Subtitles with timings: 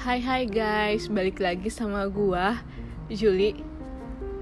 [0.00, 2.56] Hai hai guys, balik lagi sama gua
[3.12, 3.52] Juli.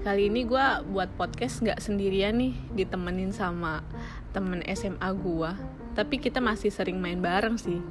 [0.07, 3.83] Kali ini gua buat podcast nggak sendirian nih, ditemenin sama
[4.31, 5.59] temen SMA gua.
[5.99, 7.83] Tapi kita masih sering main bareng sih.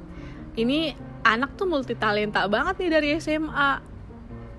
[0.57, 3.85] Ini anak tuh multi talenta banget nih dari SMA.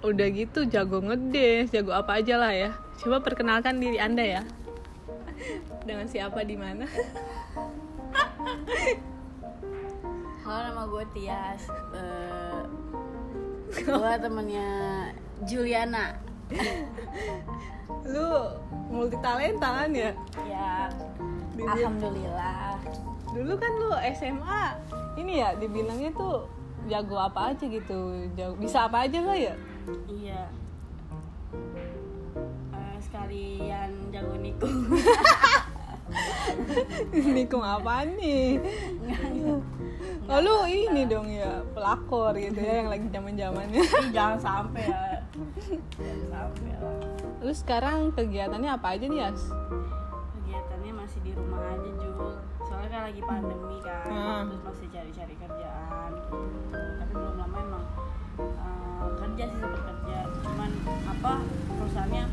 [0.06, 2.78] Udah gitu jago ngedance, jago apa aja lah ya.
[3.02, 4.46] Coba perkenalkan diri anda ya.
[5.82, 6.86] Dengan siapa di mana?
[10.46, 12.59] Halo nama gue Tias Eh,
[13.70, 14.68] Gue temennya
[15.46, 16.18] Juliana.
[18.02, 18.28] Lu
[18.90, 20.10] multi talenta kan ya?
[20.46, 20.90] Ya
[21.60, 22.82] Alhamdulillah.
[23.30, 24.62] Dulu kan lu SMA
[25.14, 26.50] ini ya dibilangnya tuh
[26.90, 29.54] jago apa aja gitu jago bisa apa aja lah ya?
[30.10, 30.42] Iya.
[32.74, 34.90] Eh, Sekalian jago nikung.
[37.14, 38.58] Nikung apa nih?
[39.46, 39.62] Oh
[40.38, 45.18] lu ini dong ya pelakor gitu ya yang lagi zaman zamannya Jangan sampai ya.
[45.96, 46.94] Jangan sampai lah.
[47.40, 49.42] Lu sekarang kegiatannya apa aja nih Yas?
[50.32, 52.34] Kegiatannya masih di rumah aja Jul.
[52.62, 54.42] Soalnya kan lagi pandemi kan Hmm.
[54.46, 56.38] Terus masih cari-cari kerjaan gitu.
[56.70, 57.84] Tapi belum lama emang
[58.38, 60.18] eh, Kerja sih sempat kerja.
[60.40, 60.70] Cuman
[61.08, 61.32] apa
[61.74, 62.24] perusahaannya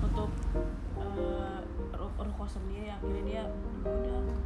[0.00, 0.30] Untuk
[0.96, 1.58] eh,
[1.92, 2.88] ru- ruko sendiri.
[2.88, 3.42] Akhirnya dia
[3.82, 4.38] udah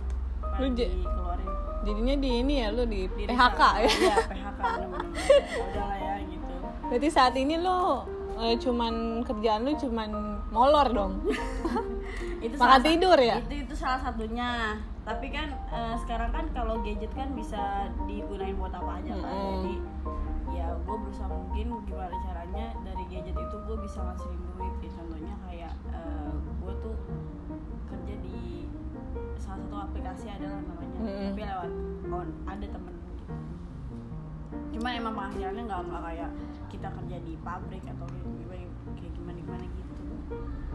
[0.60, 1.48] Lu dikeluarin.
[1.84, 3.90] jadinya di ini ya lu di Di PHK ya?
[3.90, 5.10] Iya PHK bener-bener.
[5.12, 6.54] Udah lah ya gitu.
[6.88, 7.80] Berarti saat ini lu
[8.40, 8.94] eh, cuman
[9.26, 10.10] kerjaan lu cuman
[10.54, 11.12] molor dong?
[12.44, 13.40] Itu makan tidur ya?
[13.40, 14.78] Itu itu salah satunya.
[15.04, 19.74] Tapi kan eh, sekarang kan kalau gadget kan bisa digunain buat apa aja kan jadi
[20.54, 25.34] ya gue berusaha mungkin gimana caranya dari gadget itu gue bisa ngasilin duit ya, contohnya
[25.44, 25.72] kayak
[26.64, 27.23] gue tuh kerja di
[29.38, 30.98] salah satu aplikasi adalah namanya.
[31.02, 31.26] Mm-mm.
[31.32, 31.70] tapi lewat
[32.10, 32.94] on ada temen.
[32.94, 33.34] Gitu
[34.74, 36.30] cuma emang penghasilannya nggak nggak kayak
[36.70, 38.66] kita kerja di pabrik atau kayak gimana
[38.98, 40.02] kayak gimana gimana gitu.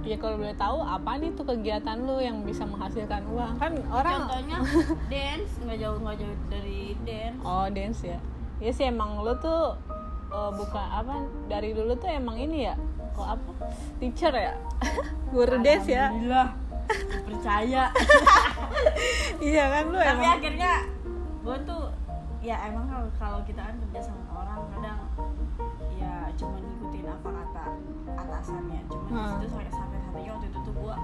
[0.07, 3.59] Ya kalau boleh tahu apa nih tuh kegiatan lu yang bisa menghasilkan uang?
[3.59, 4.57] Kan orang contohnya
[5.13, 5.51] dance.
[5.59, 7.41] Nggak jauh nggak jauh dari dance.
[7.43, 8.19] Oh dance ya?
[8.63, 9.75] Ya sih emang lu tuh
[10.31, 11.15] eh, bukan apa?
[11.51, 12.75] Dari dulu tuh emang ini ya?
[13.19, 13.51] Oh apa?
[13.99, 14.55] Teacher ya?
[15.35, 16.07] Guru dance ya?
[16.11, 16.49] Alhamdulillah
[17.23, 17.83] percaya.
[19.39, 20.35] Iya kan lu tapi emang.
[20.35, 20.71] akhirnya
[21.39, 21.83] gue tuh
[22.39, 24.99] ya emang kalau kalau kita kan kerja sama orang kadang
[25.93, 27.63] ya cuma ngikutin apa kata
[28.15, 28.79] atasannya.
[28.87, 29.39] Cuma Hmm.
[29.39, 30.95] di situ sampai sampai hatinya waktu itu tuh gue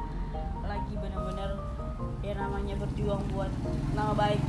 [0.65, 1.49] lagi bener-bener
[2.21, 3.51] ya namanya berjuang buat
[3.93, 4.41] nama baik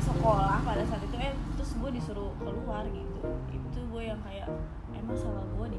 [0.00, 3.18] sekolah pada saat itu eh terus gue disuruh keluar gitu.
[3.52, 4.48] Itu gue yang kayak
[4.90, 5.78] emang salah gue di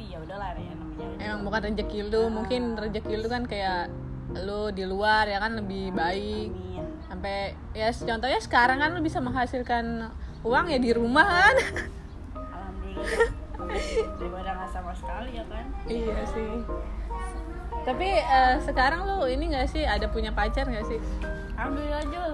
[0.00, 3.92] tapi ya udahlah ya namanya emang bukan rezeki lu mungkin rezeki lu kan kayak
[4.32, 6.48] lu di luar ya kan lebih baik.
[6.48, 6.88] Amin.
[7.04, 10.08] sampai ya contohnya sekarang kan lu bisa menghasilkan
[10.40, 11.56] uang ya di rumah kan.
[12.32, 13.28] Alhamdulillah.
[14.16, 15.64] Daripada nggak sama sekali ya kan.
[15.84, 16.52] Iya sih.
[17.84, 20.96] Tapi eh, sekarang lu ini gak sih ada punya pacar gak sih?
[21.60, 22.32] Alhamdulillah Jul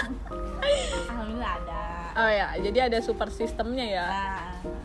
[1.12, 1.82] Alhamdulillah ada.
[2.16, 4.08] Oh ya jadi ada super sistemnya ya?
[4.08, 4.79] Nah,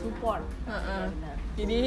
[0.00, 1.04] support Heeh.
[1.10, 1.34] Benar.
[1.52, 1.80] Jadi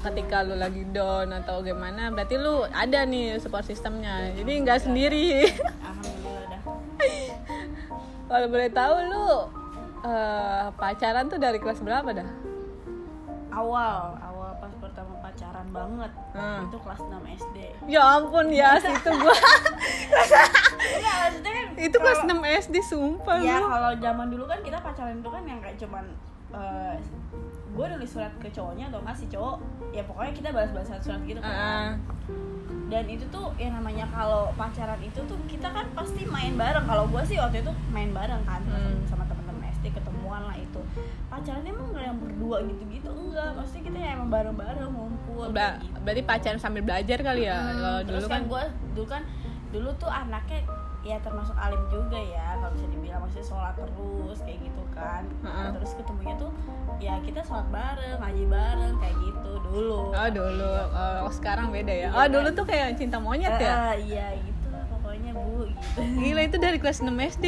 [0.00, 4.32] ketika lu lagi down atau gimana, berarti lu ada nih support sistemnya.
[4.32, 5.44] Jadi nggak sendiri.
[5.78, 6.60] Alhamdulillah dah
[8.30, 9.26] Kalau boleh tahu lu
[10.02, 12.28] eh, pacaran tuh dari kelas berapa dah?
[13.50, 16.70] awal awal pas pertama pacaran banget Hmm.
[16.70, 19.34] itu kelas 6 SD Ya ampun ya, itu gua.
[20.86, 22.30] Enggak maksudnya kan itu kelas 6
[22.62, 26.04] SD sumpah ya kalau zaman dulu kan kita pacaran itu kan yang kayak cuman
[26.52, 26.94] eh,
[27.70, 29.56] gue nulis surat ke cowoknya atau nggak si cowok
[29.90, 31.90] ya pokoknya kita balas-balasan surat gitu kan Heeh.
[32.86, 37.06] dan itu tuh yang namanya kalau pacaran itu tuh kita kan pasti main bareng kalau
[37.06, 38.98] gue sih waktu itu main bareng kan sama, Hmm.
[39.06, 40.80] sama teman-teman SD ketemuan lah itu
[41.26, 45.98] pacaran emang nggak yang berdua gitu-gitu enggak maksudnya kita yang emang bareng-bareng ngumpul kayak gitu.
[46.02, 47.54] berarti pacaran sambil belajar kali ya.
[47.56, 49.22] Hmm, Kalau dulu kan, kan gue dulu kan
[49.70, 50.60] dulu tuh anaknya
[51.00, 55.68] ya termasuk alim juga ya kalau bisa dibilang maksudnya sholat terus kayak gitu kan Heeh.
[55.72, 56.52] terus ketemunya tuh
[57.00, 60.72] ya kita sholat bareng ngaji bareng kayak gitu dulu oh dulu,
[61.24, 62.08] oh, sekarang beda ya.
[62.10, 63.70] Iya, Oh dulu tuh kayak cinta monyet ya.
[63.70, 67.46] Ah, iya gitu lah pokoknya bu gitu Gila itu dari kelas 6 SD.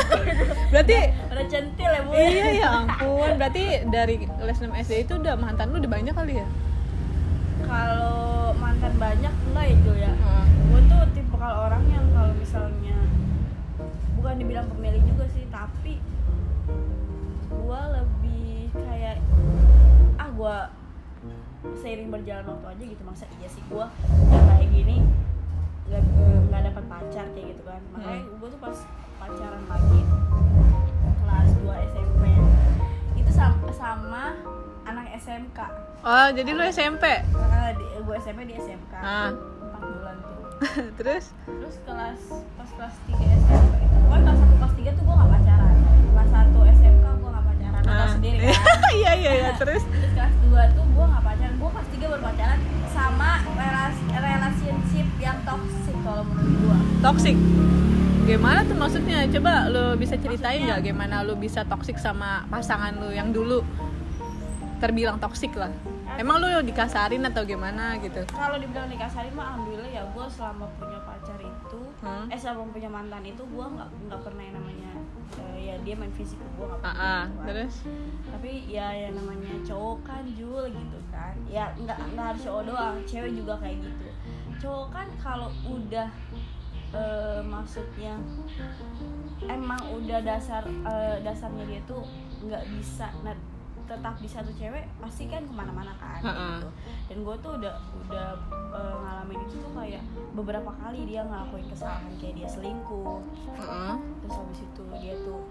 [0.72, 0.96] Berarti
[1.28, 3.30] udah centil ya bu iya ya ampun.
[3.36, 6.46] Berarti dari kelas 6 SD itu udah mantan lu udah banyak kali ya?
[7.70, 10.44] kalau mantan banyak enggak itu ya Heeh.
[10.70, 11.00] gue tuh
[11.40, 13.00] tipe kalau orang yang kalau misalnya
[14.20, 15.96] bukan dibilang pemilih juga sih tapi
[17.48, 19.16] gue lebih kayak
[20.20, 20.56] ah gue
[21.80, 23.02] seiring berjalan waktu aja gitu.
[23.08, 23.86] Masa iya sih gue
[24.28, 24.96] yang kayak gini
[25.88, 26.02] nggak
[26.52, 27.80] nggak dapat pacar kayak gitu kan.
[27.96, 28.76] Makanya gue tuh pas
[29.16, 30.00] pacaran lagi
[31.24, 32.22] kelas 2 SMP
[33.80, 34.36] sama
[34.84, 35.58] anak SMK
[36.04, 39.32] oh jadi lu SMP Nah, di, gue SMP di SMK Ah.
[39.32, 39.59] 4 bulan tuh
[40.98, 41.24] terus?
[41.46, 42.20] Terus kelas
[42.54, 45.74] pas kelas 3 SMP itu pokoknya kelas 1 kelas 3 tuh gue gak pacaran.
[46.10, 47.80] Kelas 1 SMK gue gak pacaran.
[47.80, 48.10] Lo tau Ah.
[48.10, 48.56] sendiri kan?
[48.92, 49.50] Iya iya iya.
[49.56, 49.82] Terus?
[49.90, 51.54] Terus kelas 2 tuh gue gak pacaran.
[51.56, 52.58] Gue kelas 3 baru pacaran
[52.90, 57.36] sama relasi relationship yang toxic kalau menurut gue toxic?
[58.20, 59.18] Gimana tuh maksudnya?
[59.26, 63.64] Coba lu bisa ceritain nggak gimana lu bisa toxic sama pasangan lu yang dulu?
[64.78, 65.72] Terbilang toxic lah
[66.20, 68.20] emang lu dikasarin atau gimana gitu?
[68.28, 72.32] Kalau dibilang dikasarin mah alhamdulillah ya gue selama punya pacar itu Hmm.
[72.32, 74.90] eh selama punya mantan itu gue nggak nggak pernah yang namanya
[75.36, 77.46] eh, ya dia main fisik gue nggak ah pernah gitu kan.
[77.48, 77.74] terus?
[78.32, 81.34] Tapi ya yang namanya cowok kan Jul gitu kan.
[81.44, 84.06] Ya nggak nggak harus cowok doang cewek juga kayak gitu.
[84.60, 86.08] Cowok kan kalau udah
[86.90, 88.14] eh, maksudnya
[89.44, 92.00] emang udah dasar eh, dasarnya dia tuh
[92.40, 93.36] nggak bisa nah,
[93.90, 96.46] tetap di satu cewek pasti kan ke mana-mana kan Ha-ha.
[96.54, 96.68] gitu.
[97.10, 98.28] dan gue tuh udah udah
[98.70, 100.02] eh, ngalamin itu tuh kayak
[100.32, 103.18] beberapa kali dia ngelakuin kesalahan kayak dia selingkuh
[103.52, 103.94] Heeh.
[104.22, 105.42] terus habis itu dia tuh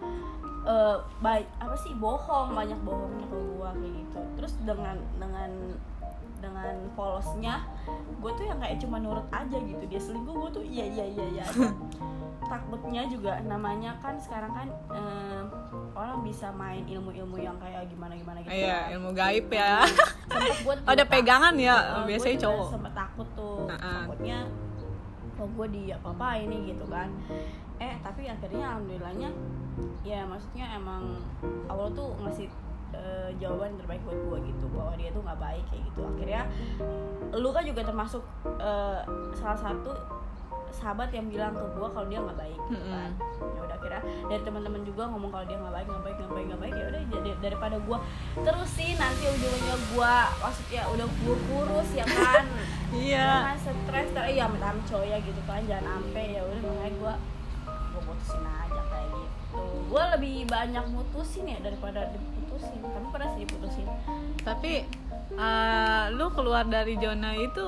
[0.62, 5.50] eh baik apa sih bohong banyak bohongnya ke gua kayak gitu terus dengan dengan
[6.40, 7.64] dengan polosnya
[8.20, 9.84] gue tuh yang kayak cuma nurut aja gitu.
[9.86, 11.46] Dia selingkuh gue tuh iya iya iya iya
[12.42, 15.42] takutnya juga namanya kan sekarang kan eh,
[15.94, 18.94] orang bisa main ilmu-ilmu yang kayak gimana gimana gitu iya kan.
[18.98, 19.86] ilmu gaib ya.
[20.66, 22.68] Gua Oh, ada pegangan ya gua biasanya cowok.
[22.74, 23.70] sempet takut tuh.
[23.70, 24.08] Nah-ah.
[24.08, 24.38] takutnya
[25.38, 26.74] kok gue di apa apa ini?
[26.74, 27.10] gitu kan.
[27.78, 29.30] Eh tapi akhirnya alhamdulillahnya
[30.02, 31.22] ya maksudnya emang
[31.70, 32.50] Allah tuh ngasih
[32.94, 36.02] eh, jawaban yang terbaik buat gue gitu bahwa dia tuh nggak baik kayak gitu.
[36.06, 36.42] Akhirnya
[37.34, 38.24] lu kan juga termasuk
[38.58, 39.00] eh,
[39.36, 39.92] salah satu
[40.70, 43.12] sahabat yang bilang ke gue kalau dia nggak baik gitu kan.
[43.42, 46.46] Ya udah akhirnya dari teman-teman juga ngomong kalau dia nggak baik nggak baik nggak baik
[46.46, 47.98] nggak baik ya udah daripada gue
[48.46, 52.46] terusin nanti ujungnya gue maksudnya udah gue kurus ya kan?
[52.90, 53.54] Iya.
[53.54, 57.14] Jangan stres ter iya amit coy ya gitu kan jangan ampe ya udah makanya gue
[57.70, 58.69] gue putusin aja
[59.60, 59.78] gitu.
[59.92, 62.80] Gue lebih banyak mutusin ya daripada diputusin.
[62.82, 63.88] Tapi pernah sih diputusin?
[64.42, 64.74] Tapi
[65.36, 67.66] eh, lu keluar dari zona itu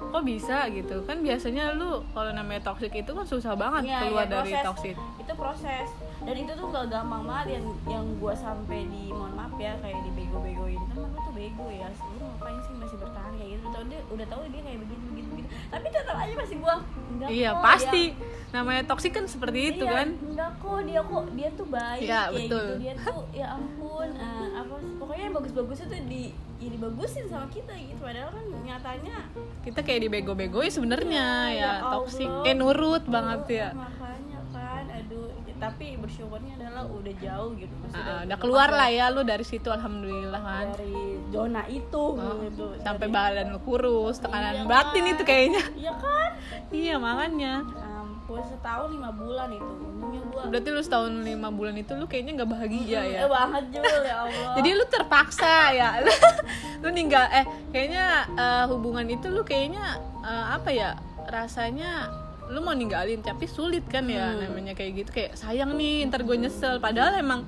[0.00, 1.04] kok bisa gitu?
[1.04, 4.96] Kan biasanya lu kalau namanya toxic itu kan susah banget Iya, keluar iya, dari toxic.
[5.20, 5.88] Itu proses.
[6.20, 7.60] Dan itu tuh gak gampang banget.
[7.60, 10.80] Yang yang gue sampai di mohon maaf ya kayak dibego-begoin.
[10.92, 13.66] Kan lu tuh bego ya lu ngapain sih masih bertahan kayak gitu?
[13.68, 15.29] Udah udah tahu dia kayak begini begini begini
[15.68, 18.02] tapi tetap aja masih enggak iya kok, pasti.
[18.10, 20.08] dia- namanya toxic kan seperti itu Iya, kan?
[20.18, 22.42] enggak kok dia kok dia tuh baik Iya, kayak betul.
[22.42, 22.72] gitu.
[22.76, 26.22] Dia tuh ya ampun eh, apa pokoknya yang bagus-bagusnya tuh di
[26.58, 28.00] ya dibagusin sama kita gitu.
[28.00, 29.16] Padahal kan nyatanya
[29.60, 32.26] kita kayak dibego-begoin sebenarnya Iya, ya, ya toxic.
[32.26, 32.42] Allah.
[32.42, 33.68] kayak nurut Tuh, banget ya.
[33.72, 37.74] Makanya kan aduh tapi bersyukurnya adalah udah jauh gitu.
[37.76, 40.66] Maksudnya Ah, udah keluar lah ya lu dari situ alhamdulillah kan.
[40.74, 42.74] Dari zona itu Oh, gitu.
[42.78, 45.12] sampai badan lu kurus tekanan Iya batin kan?
[45.12, 45.62] itu kayaknya.
[45.72, 46.30] Iya kan?
[46.68, 47.54] Iya makanya.
[47.92, 50.42] Ampun setahun lima bulan itu umumnya gua.
[50.46, 53.18] Berarti lu setahun lima bulan itu lu kayaknya nggak bahagia ya?
[53.20, 54.52] eh banget Jul ya Allah.
[54.54, 55.88] Jadi lu terpaksa ya?
[56.82, 59.84] Lu ninggal eh kayaknya eh, hubungan itu lu kayaknya
[60.20, 60.96] eh, apa ya
[61.26, 62.08] rasanya
[62.48, 64.42] lu mau ninggalin tapi sulit kan ya Hmm.
[64.42, 65.10] namanya kayak gitu.
[65.12, 66.78] Kayak sayang nih ntar gue nyesel.
[66.78, 67.46] Padahal emang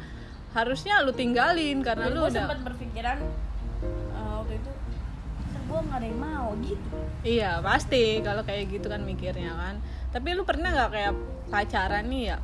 [0.53, 3.19] harusnya lu tinggalin karena Dan lu gue udah sempat berpikiran
[5.73, 6.97] gue nggak ada yang mau gitu.
[7.23, 9.75] Iya pasti kalau kayak gitu kan mikirnya kan.
[10.11, 11.13] Tapi lu pernah nggak kayak
[11.49, 12.39] pacaran nih ya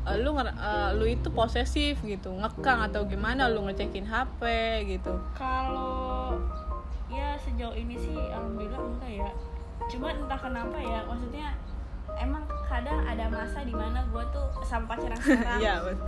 [0.00, 4.40] eh, lu eh, lu itu posesif gitu ngekang atau gimana lu ngecekin HP
[4.88, 5.12] gitu?
[5.34, 6.38] Kalau
[7.06, 9.30] ya sejauh ini sih alhamdulillah enggak ya.
[9.90, 11.52] Cuma entah kenapa ya maksudnya
[12.14, 15.58] emang kadang ada masa di mana gue tuh sama pacar yang sekarang.
[15.58, 16.06] Iya bet-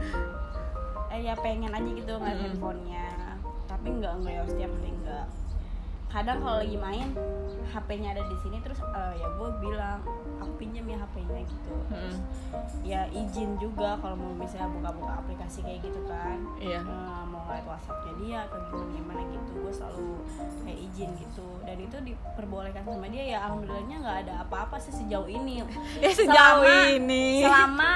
[1.11, 2.45] eh, ya pengen aja gitu ngeliat Mm.
[2.47, 3.09] handphonenya.
[3.66, 5.26] Tapi enggak enggak ya setiap hari enggak
[6.12, 7.09] kadang kalau lagi main
[7.64, 10.04] HP-nya ada di sini terus eh, ya gue bilang
[10.37, 11.73] aku pinjam ya HP-nya gitu.
[11.88, 12.16] Terus
[12.83, 16.37] ya izin juga kalau mau misalnya buka-buka aplikasi kayak gitu kan.
[16.61, 16.85] Iya.
[16.85, 20.09] Eh, mau ngeliat WhatsAppnya dia atau gimana gimana gitu gue selalu
[20.61, 21.49] kayak izin gitu.
[21.64, 25.64] Dan itu diperbolehkan sama dia ya alhamdulillahnya nggak ada apa-apa sih sejauh ini.
[26.04, 27.40] Ya sejauh Selama- ini.
[27.40, 27.92] selama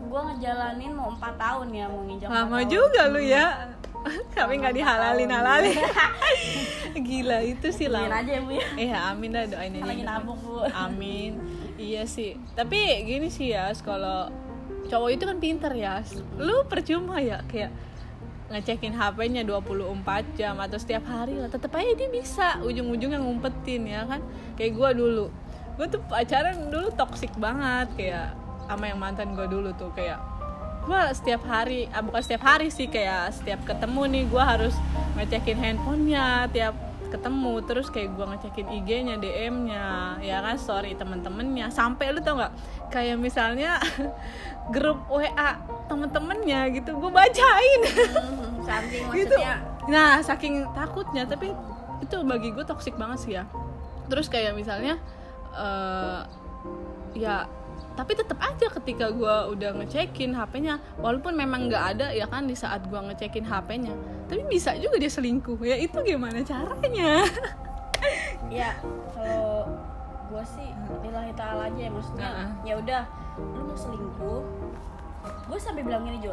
[0.00, 2.66] gue ngejalanin mau empat tahun ya mau nginjak lama tahun.
[2.66, 3.46] juga lu ya
[4.36, 5.76] tapi nggak dihalalin halalin
[7.08, 10.10] gila itu sih lah aja ya bu ya Iya amin dah doain aja lagi gitu.
[10.10, 11.32] nabung bu Amin.
[11.80, 12.36] Iya sih.
[12.52, 12.76] Tapi
[13.08, 14.28] gini sih ya, kalau
[14.92, 16.04] cowok itu kan pinter ya.
[16.36, 17.72] Lu percuma ya kayak
[18.50, 24.02] ngecekin HP-nya 24 jam atau setiap hari lah tetep aja dia bisa ujung-ujungnya ngumpetin ya
[24.10, 24.18] kan
[24.58, 25.30] kayak gua dulu
[25.78, 28.34] gue tuh pacaran dulu toxic banget kayak
[28.66, 30.18] sama yang mantan gue dulu tuh kayak
[30.80, 34.74] gue setiap hari ah, bukan setiap hari sih kayak setiap ketemu nih gue harus
[35.18, 36.74] ngecekin handphonenya tiap
[37.10, 37.54] ketemu.
[37.66, 41.68] Terus kayak gue ngecekin IG-nya DM-nya ya kan story temen-temennya.
[41.74, 42.52] Sampai lu tau nggak?
[42.94, 43.82] Kayak misalnya
[44.74, 45.58] grup WA
[45.90, 47.80] temen-temennya gitu gue bacain.
[47.90, 49.34] Hmm, saking gitu.
[49.34, 49.54] maksudnya.
[49.90, 51.50] Nah saking takutnya tapi
[52.00, 53.44] itu bagi gue toksik banget sih ya.
[54.06, 54.96] Terus kayak misalnya
[55.50, 56.22] eh
[57.18, 57.50] ya
[57.98, 62.54] tapi tetap aja ketika gue udah ngecekin HP-nya walaupun memang nggak ada ya kan di
[62.56, 63.92] saat gue ngecekin HP-nya
[64.30, 65.58] tapi bisa juga dia selingkuh.
[65.66, 67.26] Ya itu gimana caranya?
[68.48, 68.74] Ya
[69.12, 69.68] kalau
[70.32, 70.72] gue sih
[71.04, 72.48] lillahi ta'ala aja ya maksudnya Heeh.
[72.64, 73.02] ya udah
[73.36, 74.40] lu mau selingkuh
[75.20, 76.32] gue sampai bilang gini Jul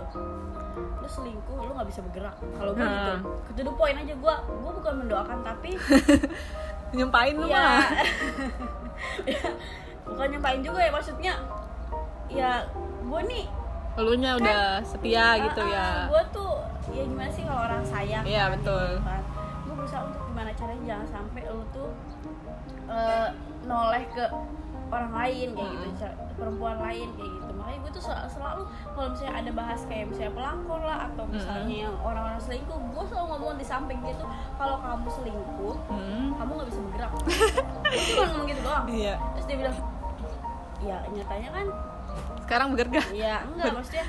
[0.77, 2.39] lu selingkuh lu nggak bisa bergerak.
[2.55, 3.53] Kalau gue gitu Heeh.
[3.57, 5.75] to the point aja gue gue bukan mendoakan tapi
[6.95, 7.59] nyempain lu ya.
[7.59, 7.83] mah
[10.07, 11.33] bukan nyempain juga ya maksudnya
[12.27, 12.51] ya
[13.01, 13.45] gue nih
[13.95, 16.53] elunya udah setia gitu ya gue tuh
[16.89, 18.85] ya gimana sih kalau orang sayang Iya, kan, betul.
[18.89, 19.21] gitu kan.
[19.59, 21.89] gue berusaha untuk gimana caranya jangan sampai lu tuh
[22.87, 23.27] eh,
[23.63, 24.25] noleh ke
[24.87, 25.97] orang lain kayak gitu Hmm.
[25.97, 30.05] ca- perempuan lain kayak gitu makanya gue tuh sel- selalu kalau misalnya ada bahas kayak
[30.07, 31.33] misalnya pelakor lah atau Hmm.
[31.33, 34.23] misalnya yang orang-orang selingkuh gue selalu ngomong di samping gitu
[34.55, 36.27] kalau kamu selingkuh Hmm.
[36.33, 39.75] kamu nggak bisa bergerak gue cuma ngomong gitu doang iya terus dia bilang
[40.87, 41.65] ya nyatanya kan
[42.41, 44.05] sekarang bekerja Iya, enggak maksudnya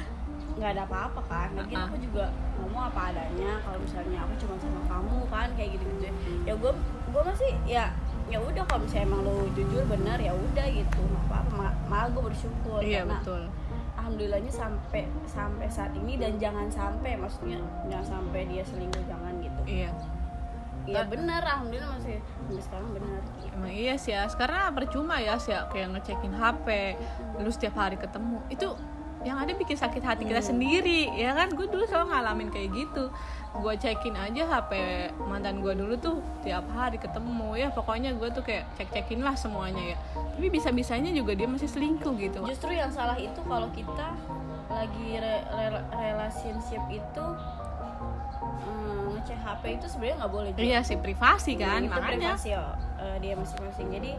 [0.58, 1.48] nggak ada apa-apa kan.
[1.54, 1.86] Lagian Uh-uh.
[1.86, 2.24] aku juga
[2.56, 3.62] ngomong apa adanya.
[3.62, 6.10] Kalau misalnya aku cuma sama kamu kan kayak gitu-gitu.
[6.42, 6.72] Ya gue
[7.08, 7.84] gue masih ya
[8.26, 12.22] ya udah kalau misalnya emang lo jujur benar ya udah gitu apa-apa Ma- malah gue
[12.28, 13.42] bersyukur iya karena betul
[13.96, 17.56] alhamdulillahnya sampai sampai saat ini dan jangan sampai maksudnya
[17.88, 19.88] jangan sampai dia selingkuh jangan gitu iya
[20.84, 23.37] ya benar alhamdulillah masih sampai sekarang benar gitu.
[23.58, 26.94] Emang iya sih ya, karena percuma ya sih kayak ngecekin HP,
[27.36, 28.38] lu setiap hari ketemu.
[28.48, 28.78] Itu
[29.20, 30.46] yang ada bikin sakit hati kita Iya.
[30.46, 31.50] sendiri ya kan?
[31.50, 33.10] Gue dulu selalu ngalamin kayak gitu.
[33.52, 34.72] Gue cekin aja HP
[35.20, 37.68] mantan gue dulu tuh tiap hari ketemu ya.
[37.68, 39.96] Pokoknya gue tuh kayak cek cekin lah semuanya ya.
[40.14, 42.46] Tapi bisa bisanya juga dia masih selingkuh gitu.
[42.46, 44.14] Justru yang salah itu kalau kita
[44.68, 47.24] lagi re- re- relationship itu
[48.62, 50.62] mm, ngecek HP itu sebenarnya nggak boleh juga.
[50.62, 52.36] iya sih privasi kan itu makanya.
[52.36, 52.64] privasi ya,
[52.98, 54.12] eh, dia masing-masing jadi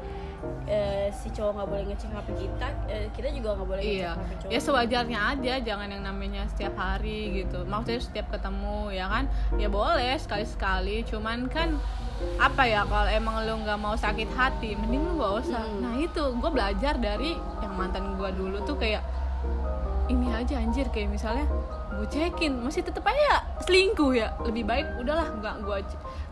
[0.67, 4.19] eh, si cowok nggak boleh ngecek HP kita eh, kita juga nggak boleh Iya, ngecek
[4.19, 7.67] HP cowok ya sewajarnya aja, jangan yang namanya setiap hari gitu.
[7.67, 9.23] Maksudnya setiap ketemu ya kan,
[9.59, 11.03] ya boleh sekali-sekali.
[11.07, 11.75] Cuman kan
[12.39, 15.63] apa ya kalau emang lu nggak mau sakit hati, mending lu gak usah.
[15.63, 15.79] Hmm.
[15.83, 19.03] Nah itu gue belajar dari yang mantan gue dulu tuh kayak
[20.09, 21.45] ini aja anjir kayak misalnya
[21.93, 25.77] gue cekin masih tetep aja selingkuh ya lebih baik udahlah nggak gue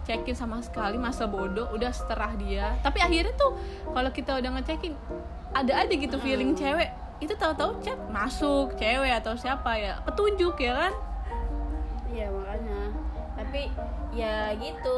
[0.08, 2.80] cekin sama sekali masa bodoh udah seterah dia.
[2.80, 3.60] Tapi akhirnya tuh
[3.92, 4.96] kalau kita udah ngecekin
[5.52, 6.60] ada aja gitu feeling Hmm.
[6.64, 6.90] cewek.
[7.20, 10.94] Itu tahu-tahu chat masuk cewek atau siapa ya petunjuk ya kan?
[12.08, 12.80] Iya makanya.
[13.36, 13.62] Tapi
[14.16, 14.96] ya gitu.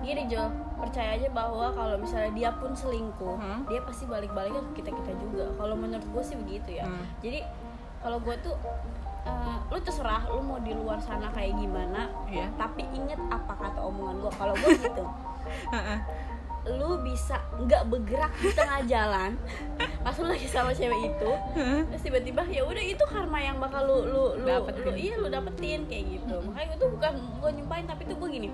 [0.00, 0.44] Gini Jo
[0.76, 3.64] percaya aja bahwa kalau misalnya dia pun selingkuh Hmm.
[3.64, 5.48] dia pasti balik-baliknya ke kita kita juga.
[5.56, 6.84] Kalau menurut gue sih begitu ya.
[6.84, 7.04] Hmm.
[7.18, 7.44] jadi
[8.00, 8.56] kalau gue tuh
[9.22, 12.48] eh, lu terserah lu mau di luar sana kayak gimana Iya.
[12.54, 15.04] tapi inget apa kata omongan gue kalau gue gitu
[16.62, 19.32] lu bisa nggak bergerak di tengah jalan
[20.04, 21.30] pas lu lagi sama cewek itu
[21.88, 24.84] terus tiba-tiba ya udah itu karma yang bakal lu lu lu, Dapetin.
[24.84, 28.28] lu- iya lu dapetin kayak gitu makanya gue tuh bukan gue nyumpain tapi tuh gue
[28.30, 28.48] gini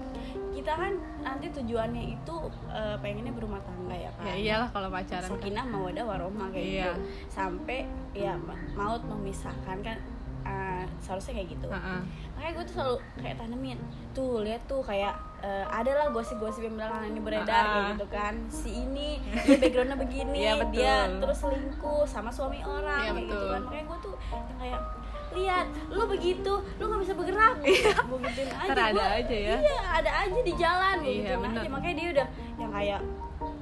[0.54, 2.34] kita kan nanti tujuannya itu
[2.70, 5.30] eh, pengennya berumah tangga ya kan ya iyalah kalau pacaran kan.
[5.32, 6.84] sakinah mawadah warohmah kayak Iya.
[6.86, 7.78] gitu sampai
[8.12, 9.98] ya ma- maut memisahkan kan
[10.46, 12.00] eh, seharusnya kayak gitu Heeh.
[12.32, 13.78] makanya gue tuh selalu kayak tanemin
[14.12, 17.68] tuh lihat tuh kayak eh, ada lah gosip-gosip yang belakangan ini beredar Ah.
[17.68, 20.72] kayak gitu kan si ini dia backgroundnya begini Iya, betul.
[20.72, 23.50] dia terus selingkuh sama suami orang Iya, kayak gitu betul.
[23.50, 24.80] kan makanya gue tuh yang kayak
[25.28, 27.76] lihat lu begitu lu nggak bisa bergerak gue
[28.24, 29.56] gituin aja Ntar ada gua- aja ya.
[29.58, 31.60] iya ada aja di jalan Iya, bener.
[31.60, 32.26] aja makanya dia udah
[32.56, 33.00] yang kayak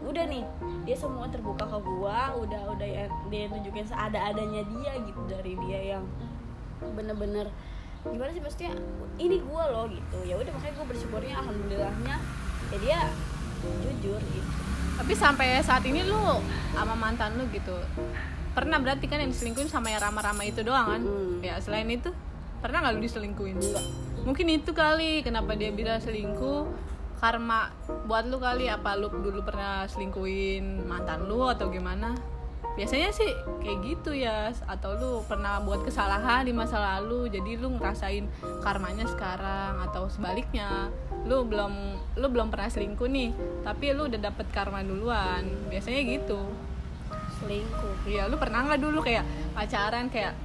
[0.04, 0.44] udah nih
[0.84, 5.80] dia semua terbuka ke gua udah udah ya, dia tunjukin seada-adanya dia gitu dari dia
[5.90, 6.04] yang
[6.92, 7.48] bener-bener.
[8.04, 8.72] Gimana sih maksudnya
[9.16, 10.18] ini gua loh gitu.
[10.28, 12.16] Ya udah makanya gue bersyukurnya alhamdulillahnya
[12.72, 13.00] ya dia
[13.80, 14.50] jujur gitu.
[14.94, 16.38] Tapi sampai saat ini lu
[16.76, 17.74] sama mantan lu gitu
[18.54, 21.02] pernah berarti kan yang diselingkuhin sama yang rama-rama itu doang kan?
[21.02, 21.42] Mm.
[21.42, 22.14] ya selain itu
[22.62, 23.58] pernah nggak lu diselingkuhin?
[23.58, 23.84] Enggak.
[24.24, 26.92] mungkin itu kali kenapa dia bilang selingkuh.
[27.14, 27.72] Karma
[28.04, 32.12] buat lu kali apa lu dulu pernah selingkuhin mantan lu atau gimana
[32.74, 33.30] biasanya sih
[33.62, 38.26] kayak gitu ya atau lu pernah buat kesalahan di masa lalu jadi lu ngerasain
[38.66, 40.90] karmanya sekarang atau sebaliknya
[41.24, 41.72] lu belum
[42.20, 43.30] lu belum pernah selingkuh nih
[43.64, 45.48] tapi lu udah dapet karma duluan.
[45.72, 46.40] Biasanya gitu.
[47.40, 48.04] Selingkuh.
[48.04, 49.24] Iya, lu pernah nggak dulu kayak
[49.56, 50.36] pacaran kayak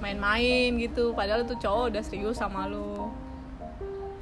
[0.00, 3.10] main-main gitu padahal tuh cowok udah serius sama lu?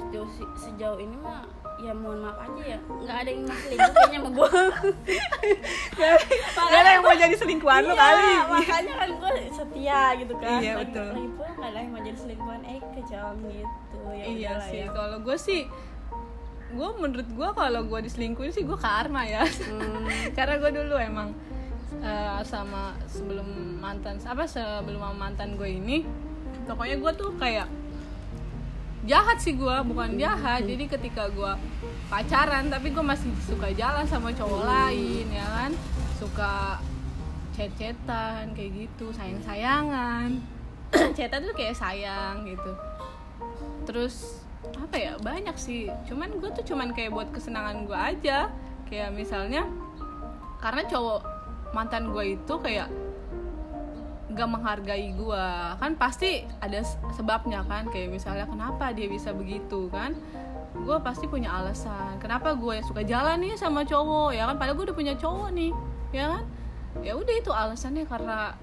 [0.08, 1.44] Sejauh sejauh ini mah
[1.78, 2.78] ya mohon maaf aja ya.
[2.82, 4.48] Nggak ada yang mau selingkuh kayaknya sama gue
[6.58, 8.32] Gak ada yang mau jadi selingkuhan Iya, kali.
[8.48, 10.58] makanya kan gue setia gitu kan.
[10.58, 11.08] Iya, Lagi- betul.
[11.08, 12.60] lagi pula nggak ada yang mau jadi selingkuhan.
[12.64, 13.98] Eh kejauhan gitu.
[14.08, 14.86] Ya iya sih ya.
[14.90, 15.60] kalau gue sih
[16.68, 19.42] gue menurut gue kalau gue diselingkuhin sih gue karma ya.
[19.46, 20.04] Hmm,
[20.36, 21.30] karena gue dulu emang
[21.96, 23.46] eh, sama sebelum
[23.78, 26.02] mantan apa sebelum mantan gue ini
[26.66, 27.64] pokoknya gue tuh kayak
[29.06, 30.66] jahat sih gue bukan jahat.
[30.66, 31.52] Jadi ketika gue
[32.10, 35.72] pacaran tapi gue masih suka jalan sama cowok lain ya kan?
[36.18, 36.82] Suka
[37.54, 40.38] chat-chatan kayak gitu sayang-sayangan.
[41.16, 42.72] Chatan tuh kayak sayang gitu.
[43.84, 44.42] Terus
[44.74, 45.86] apa ya banyak sih.
[46.08, 48.50] Cuman gue tuh cuman kayak buat kesenangan gue aja.
[48.88, 49.68] Kayak misalnya
[50.58, 51.20] karena cowok
[51.76, 52.88] mantan gue itu kayak
[54.38, 55.46] gak menghargai gue
[55.82, 56.78] kan pasti ada
[57.18, 60.14] sebabnya kan kayak misalnya kenapa dia bisa begitu kan?
[60.78, 62.22] Gue pasti punya alasan.
[62.22, 64.54] Kenapa gue suka jalan nih sama cowok ya kan?
[64.54, 65.72] Padahal gue udah punya cowok nih
[66.14, 66.44] ya kan?
[67.02, 68.54] Ya udah itu alasannya karena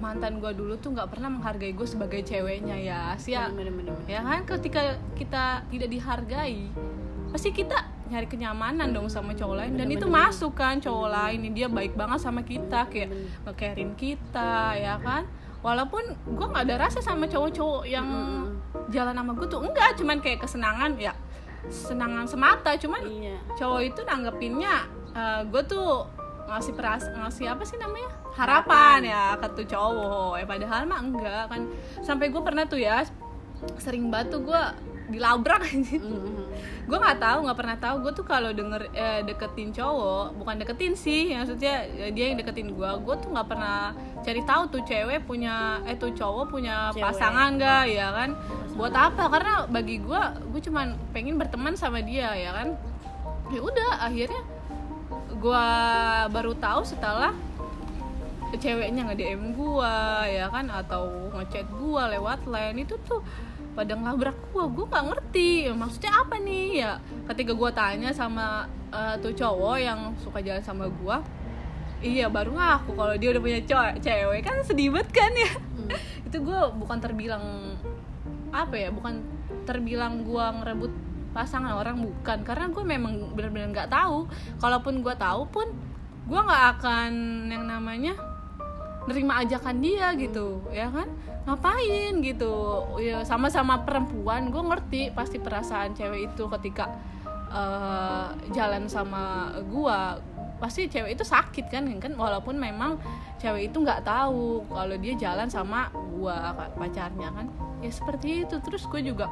[0.00, 2.98] mantan gue dulu tuh nggak pernah menghargai gue sebagai ceweknya ya.
[3.18, 4.06] Asia bener, bener, bener.
[4.06, 4.46] ya kan?
[4.46, 6.70] Ketika kita tidak dihargai
[7.30, 7.78] pasti kita
[8.10, 9.72] nyari kenyamanan dong sama cowok lain.
[9.78, 11.46] Dan itu masuk kan cowok lain.
[11.54, 13.14] Dia baik banget sama kita kayak
[13.46, 15.24] nge-carein kita ya kan?
[15.62, 18.08] Walaupun gue nggak ada rasa sama cowok-cowok yang
[18.90, 19.94] jalan sama gue tuh enggak.
[19.94, 21.14] Cuman kayak kesenangan ya.
[21.70, 22.74] Senangan semata.
[22.74, 23.38] Cuman iya.
[23.54, 24.74] cowok itu nanggepinnya
[25.46, 26.10] gue tuh
[26.50, 28.10] ngasih peras ngasih apa sih namanya?
[28.34, 30.34] Harapan ya ke tuh cowok.
[30.42, 31.62] Ya padahal mah enggak kan.
[32.02, 33.06] Sampai gue pernah tuh ya
[33.78, 34.62] sering tuh gue
[35.10, 36.46] dilabrak anjir Mm-mm.
[36.86, 37.94] gue nggak tahu nggak pernah tahu.
[38.02, 42.74] Gue tuh kalau denger eh, deketin cowok bukan deketin sih maksudnya eh, dia yang deketin
[42.74, 43.94] gue gue tuh nggak pernah
[44.26, 47.02] cari tahu tuh cewek punya eh tuh cowok punya Cewek.
[47.04, 48.30] pasangan gak ya kan?
[48.74, 49.22] Buat apa?
[49.30, 52.74] Karena bagi gue gue cuman pengen berteman sama dia ya kan?
[53.50, 54.42] Ya udah akhirnya
[55.30, 55.66] gue
[56.30, 57.32] baru tahu setelah
[58.58, 60.66] ceweknya nge DM gua ya kan?
[60.74, 62.82] Atau ngechat gua lewat line.
[62.82, 63.22] Itu tuh
[63.72, 65.70] pada ngelabrak gua gua nggak ngerti.
[65.72, 66.66] Maksudnya apa nih?
[66.84, 66.92] Ya
[67.30, 71.22] ketika gua tanya sama eh, tuh cowok yang suka jalan sama gua
[72.00, 74.40] iya baru ngaku kalau dia udah punya cowok cewek.
[74.42, 75.52] Kan sedih banget kan ya?
[76.26, 77.76] Itu gua bukan terbilang
[78.50, 79.22] apa ya bukan
[79.62, 80.92] terbilang gua ngerebut
[81.30, 82.42] pasangan orang bukan.
[82.42, 84.26] Karena gue memang benar-benar nggak tahu.
[84.58, 85.66] Kalaupun gue tahu pun
[86.26, 87.10] gue nggak akan
[87.50, 88.14] yang namanya
[89.10, 91.10] nerima ajakan dia gitu ya kan?
[91.50, 92.54] Ngapain gitu?
[93.02, 96.86] Ya sama-sama perempuan gue ngerti pasti perasaan cewek itu ketika
[97.50, 99.98] eh, jalan sama gue
[100.62, 102.14] pasti cewek itu sakit kan kan?
[102.14, 103.02] Walaupun memang
[103.42, 106.36] cewek itu nggak tahu kalau dia jalan sama gue
[106.78, 107.50] pacarnya kan?
[107.82, 108.62] Ya seperti itu.
[108.62, 109.26] Terus gue juga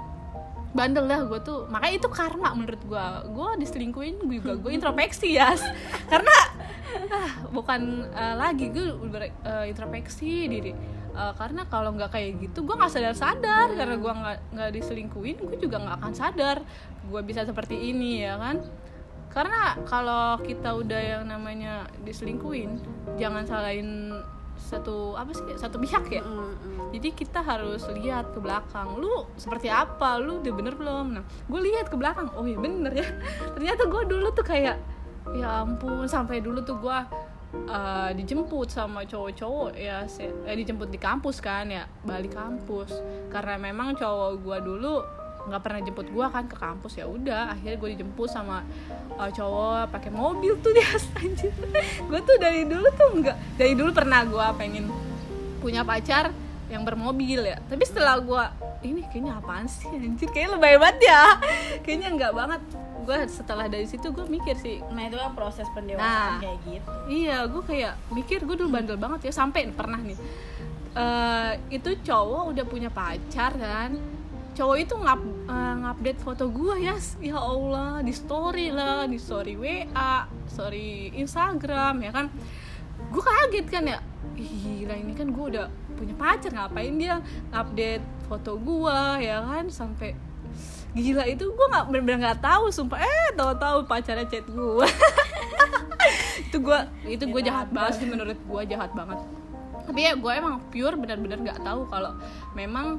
[0.79, 1.67] bandel dah gue tuh.
[1.67, 5.51] Makanya itu karma menurut gue gue diselingkuhin gue juga gue introspeksi ya
[6.12, 6.37] karena
[7.11, 8.71] ah, bukan eh, lagi.
[8.71, 10.73] Gue ber- eh, introspeksi diri.
[11.19, 13.75] Eh, karena kalau nggak kayak gitu gue nggak sadar sadar.
[13.75, 16.57] Karena gue nggak nggak diselingkuhin gue juga nggak akan sadar.
[17.11, 18.62] Gue bisa seperti ini ya kan?
[19.29, 22.81] Karena kalau kita udah yang namanya diselingkuhin
[23.21, 24.14] jangan salahin
[24.59, 26.21] satu apa sih satu pihak ya?
[26.21, 26.90] Mm-mm.
[26.90, 30.18] jadi kita harus lihat ke belakang lu seperti apa?
[30.18, 31.07] Lu udah bener belum?
[31.14, 33.07] Nah gue lihat ke belakang oh iya bener ya.
[33.55, 34.77] Ternyata gue dulu tuh kayak
[35.33, 36.99] ya ampun sampai dulu tuh gue
[37.68, 42.92] uh, dijemput sama cowok-cowok ya se- eh, dijemput di kampus kan ya balik kampus.
[43.33, 44.94] Karena memang cowok gue dulu
[45.48, 48.61] nggak pernah jemput gue kan ke kampus ya udah akhirnya gue dijemput sama
[49.14, 50.84] uh, cowok pakai mobil tuh dia
[51.16, 51.52] anjir.
[52.04, 54.87] Gue tuh dari dulu tuh nggak dari dulu pernah gue pengen
[55.58, 56.30] punya pacar
[56.68, 57.56] yang bermobil ya.
[57.64, 58.44] Tapi setelah gue
[58.84, 60.28] ini kayaknya apaan sih anjir?
[60.28, 61.22] Kayaknya lebay banget ya.
[61.84, 62.62] Kayaknya enggak banget.
[63.02, 66.44] Gue setelah dari situ gue mikir sih nah itu kan proses pendewasaan Nah.
[66.44, 66.90] kayak gitu.
[67.08, 70.12] iya gue kayak mikir gue dulu bandel banget ya sampai pernah nih
[70.92, 73.96] eh, itu cowok udah punya pacar kan
[74.59, 79.55] cowok itu ngap eh, ngupdate foto gue ya ya allah di story lah di story
[79.55, 82.27] wa story instagram ya kan?
[83.14, 83.99] Gue kaget kan ya
[84.35, 87.23] gila ini kan gue udah punya pacar ngapain dia
[87.55, 89.71] update foto gue ya kan?
[89.71, 90.18] Sampai
[90.99, 92.99] gila itu gue nggak bener-bener nggak tahu sumpah.
[92.99, 94.87] Eh tahu-tahu pacarnya chat gue
[96.51, 99.23] itu gue itu gue jahat banget sih menurut gue jahat banget.
[99.87, 102.18] Tapi ya gue emang pure benar-benar nggak tahu kalau
[102.59, 102.99] memang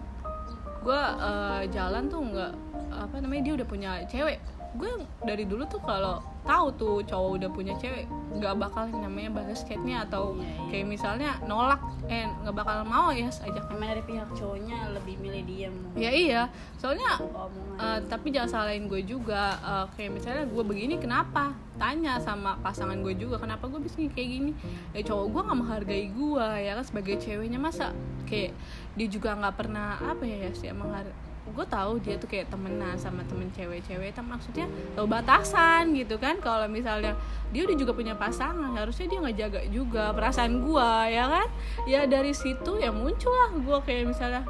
[0.84, 2.52] gue eh, jalan tuh nggak
[2.90, 4.40] apa namanya dia udah punya cewek.
[4.78, 8.06] Gue dari dulu tuh kalau tahu tuh cowok udah punya cewek
[8.38, 10.62] nggak bakal yang namanya balas chatnya atau Iya, iya.
[10.70, 13.66] kayak misalnya nolak eh nggak bakal mau ya ajak.
[13.70, 15.76] Emang dari pihak cowoknya lebih milih diem.
[15.98, 16.42] Ya iya.
[16.78, 17.78] Soalnya omongan.
[17.82, 19.58] Eh, tapi jangan salahin gue juga.
[19.58, 21.54] Eh, kayak misalnya gue begini kenapa?
[21.80, 24.52] Tanya sama pasangan gue juga kenapa gue bisa kayak gini?
[24.94, 26.86] Ya cowok gue nggak menghargai gue ya kan?
[26.86, 27.90] Sebagai ceweknya masa
[28.30, 28.54] kayak
[29.00, 32.96] dia juga nggak pernah apa ya ya sih menghargai gue tahu dia tuh kayak temenan
[32.96, 36.38] sama temen cewek-cewek tapi maksudnya tahu batasan gitu kan.
[36.40, 37.18] Kalau misalnya
[37.50, 41.48] dia udah juga punya pasangan harusnya dia nggak jaga juga perasaan gue ya kan?
[41.90, 44.44] Ya dari situ ya muncul lah gue kayak misalnya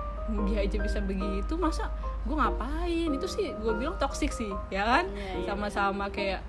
[0.45, 1.87] dia aja bisa begitu masa
[2.27, 3.09] gue ngapain?
[3.15, 5.05] Itu sih gue bilang toxic sih ya kan?
[5.09, 5.45] Iya, iya.
[5.47, 6.43] sama-sama kayak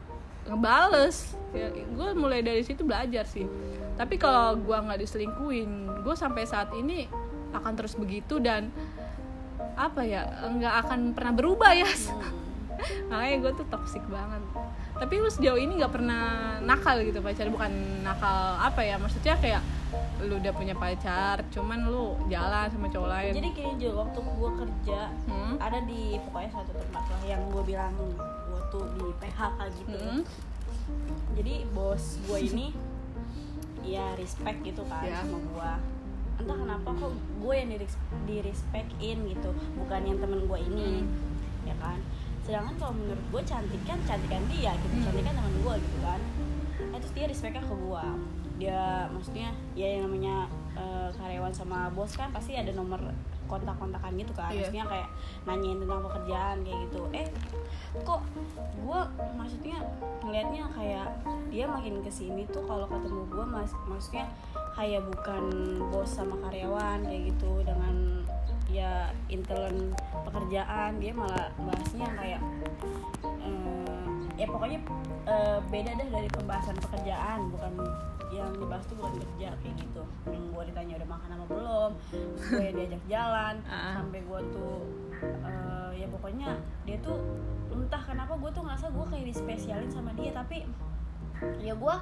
[0.50, 1.38] ngebales.
[1.54, 3.46] Ya, gue mulai dari situ belajar sih.
[3.94, 7.04] Tapi kalau gue nggak diselingkuin gue sampai saat ini
[7.52, 8.70] akan terus begitu dan
[9.74, 11.88] apa ya nggak akan pernah berubah ya
[12.80, 13.08] Hmm.
[13.12, 14.40] makanya gue tuh toxic banget
[14.94, 16.24] tapi lu sejauh ini nggak pernah
[16.60, 17.68] nakal gitu pacar bukan
[18.00, 19.60] nakal apa ya maksudnya kayak
[20.22, 24.50] lu udah punya pacar cuman lu jalan sama cowok lain jadi gini juga waktu gue
[24.56, 25.54] kerja Hmm?
[25.58, 30.22] ada di pokoknya satu tempat lah yang gue bilang gue tuh di PHK gitu Hmm?
[31.36, 32.66] jadi bos gue ini
[33.82, 35.20] ya respect gitu kan Ya.
[35.20, 35.70] sama gue
[36.40, 37.78] entah kenapa kok gue yang di,
[38.26, 41.04] di respectin gitu bukan yang temen gue ini
[41.68, 42.00] ya kan?
[42.40, 45.04] Sedangkan kalau menurut gue cantik kan cantikan dia gitu Hmm.
[45.06, 46.20] cantik kan temen gue gitu kan.
[46.90, 48.04] Nah, terus dia respectnya ke gue.
[48.60, 53.00] Dia maksudnya ya yang namanya eh, karyawan sama bos kan pasti ada nomor
[53.50, 54.54] kontak-kontakan gitu kan.
[54.54, 54.70] Iya.
[54.70, 55.08] maksudnya kayak
[55.42, 57.00] nanyain tentang pekerjaan kayak gitu.
[57.10, 57.26] Eh
[58.06, 58.22] kok
[58.78, 59.00] gue
[59.34, 59.78] maksudnya
[60.22, 61.08] ngelihatnya kayak
[61.50, 64.30] dia makin ke sini tuh kalau ketemu gue mas maksudnya
[64.78, 65.44] kayak bukan
[65.90, 68.22] bos sama karyawan kayak gitu dengan
[68.70, 69.90] ya intern
[70.30, 71.02] pekerjaan.
[71.02, 72.40] Dia malah bahasnya kayak
[73.42, 74.78] eh, ya pokoknya
[75.26, 77.72] eh, beda dah dari pembahasan pekerjaan bukan
[78.30, 80.02] yang dibahas tuh bukan kerja kayak gitu.
[80.26, 81.90] Yang gue ditanya udah makan apa belum
[82.32, 83.92] terus gue yang diajak jalan Ah.
[83.98, 84.76] sampai gue tuh
[85.20, 86.48] eh, ya pokoknya
[86.82, 87.18] dia tuh
[87.70, 90.64] entah kenapa gue tuh ngerasa gue kayak dispesialin sama dia tapi
[91.58, 91.94] ya gue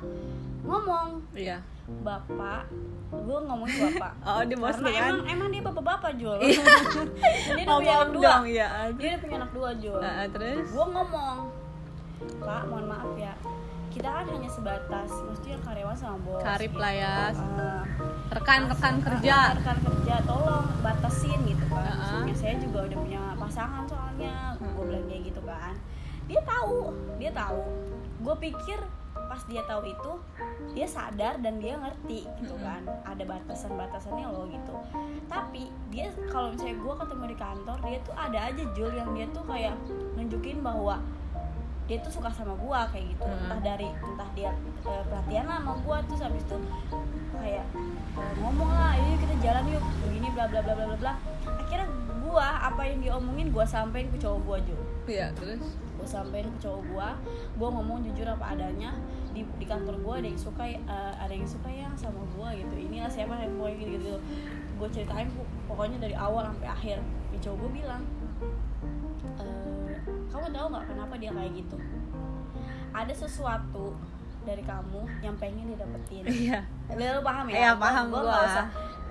[0.62, 1.22] ngomong.
[1.32, 1.58] Iya.
[2.02, 2.68] Bapak
[3.08, 4.12] gue ngomongin bapak.
[4.28, 5.00] Oh dia bos karena kan?
[5.00, 6.38] emang emang dia bapak-bapak Jul.
[6.42, 6.62] Iya.
[7.56, 8.28] dia udah punya anak ngomong dua.
[8.28, 10.00] dong ya dia udah punya anak dua Jul.
[10.00, 10.66] Ah, terus?
[10.68, 11.38] Gue ngomong
[12.18, 13.30] pak mohon maaf ya
[13.98, 17.14] kita kan hanya sebatas maksudnya karyawan sama bos Karib lah ya.
[17.34, 17.82] Ah,
[18.30, 19.38] rekan-rekan ah, kerja.
[19.58, 21.82] rekan kerja tolong batasin gitu kan.
[21.82, 21.96] Ah.
[21.98, 24.86] maksudnya saya juga udah punya pasangan soalnya gue Hmm.
[24.86, 25.74] bilang kayak gitu kan.
[26.24, 26.78] Dia tahu
[27.18, 27.60] dia tahu.
[28.20, 28.78] Gue pikir
[29.18, 30.12] pas dia tahu itu
[30.72, 32.86] dia sadar dan dia ngerti gitu kan.
[33.02, 34.78] Ada batasan-batasannya loh gitu.
[35.26, 39.26] Tapi dia kalau misalnya gue ketemu di kantor dia tuh ada aja Jul yang dia
[39.28, 39.74] tuh kayak
[40.14, 41.02] nunjukin bahwa
[41.88, 43.24] dia tuh suka sama gua kayak gitu.
[43.24, 43.48] Hmm.
[43.48, 44.52] entah dari entah dia
[44.84, 46.56] eh, perhatian lah sama gua terus habis itu
[47.32, 47.64] kayak
[48.14, 51.12] eh, ngomong lah ayo kita jalan yuk begini bla bla bla bla bla
[51.48, 51.88] akhirnya
[52.20, 55.64] gua apa yang diomongin gua sampein ke cowok gua Jul iya terus?
[55.98, 57.08] Gue sampein ke cowok gue
[57.58, 58.94] gue ngomong jujur apa adanya
[59.34, 60.78] di, di kantor gue ada yang suka eh,
[61.18, 62.74] ada yang suka yang sama gue gitu.
[62.86, 64.14] Inilah siapa yang pokoknya gitu gitu.
[64.78, 66.98] Gue ceritain pok- pokoknya dari awal sampai akhir.
[67.34, 68.02] Di cowok gue bilang
[69.42, 69.67] "Eh,
[70.38, 71.76] kamu tahu nggak kenapa dia kayak gitu?
[72.94, 73.98] Ada sesuatu
[74.46, 76.62] dari kamu yang pengen didapetin iya.
[76.94, 77.54] Lo paham ya?
[77.58, 78.30] Iya, paham gue gua.
[78.30, 78.66] nggak usah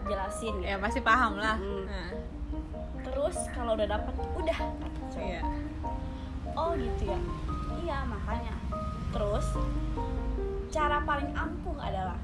[0.08, 0.56] jelasin.
[0.64, 0.72] Gitu.
[0.72, 1.60] ya pasti paham lah.
[1.60, 1.84] Hmm.
[1.84, 2.10] Nah,
[3.04, 4.60] terus kalau udah dapet udah.
[4.64, 5.28] Kata cowok.
[5.28, 5.42] iya.
[6.56, 7.20] Oh gitu ya?
[7.84, 8.56] Iya makanya.
[9.12, 9.48] Terus
[10.72, 12.16] cara paling ampuh adalah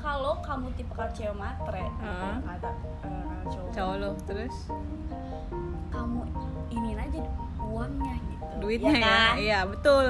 [0.00, 2.34] kalau kamu tipe cewek matre Heeh.
[2.40, 2.70] kata
[3.04, 3.70] eh, cowok.
[3.76, 4.56] Cowok lo terus?
[5.92, 6.24] Kamu
[6.72, 7.20] iniin aja
[7.76, 8.44] uangnya gitu.
[8.56, 9.34] Duitnya ya, kan?
[9.36, 10.06] iya betul.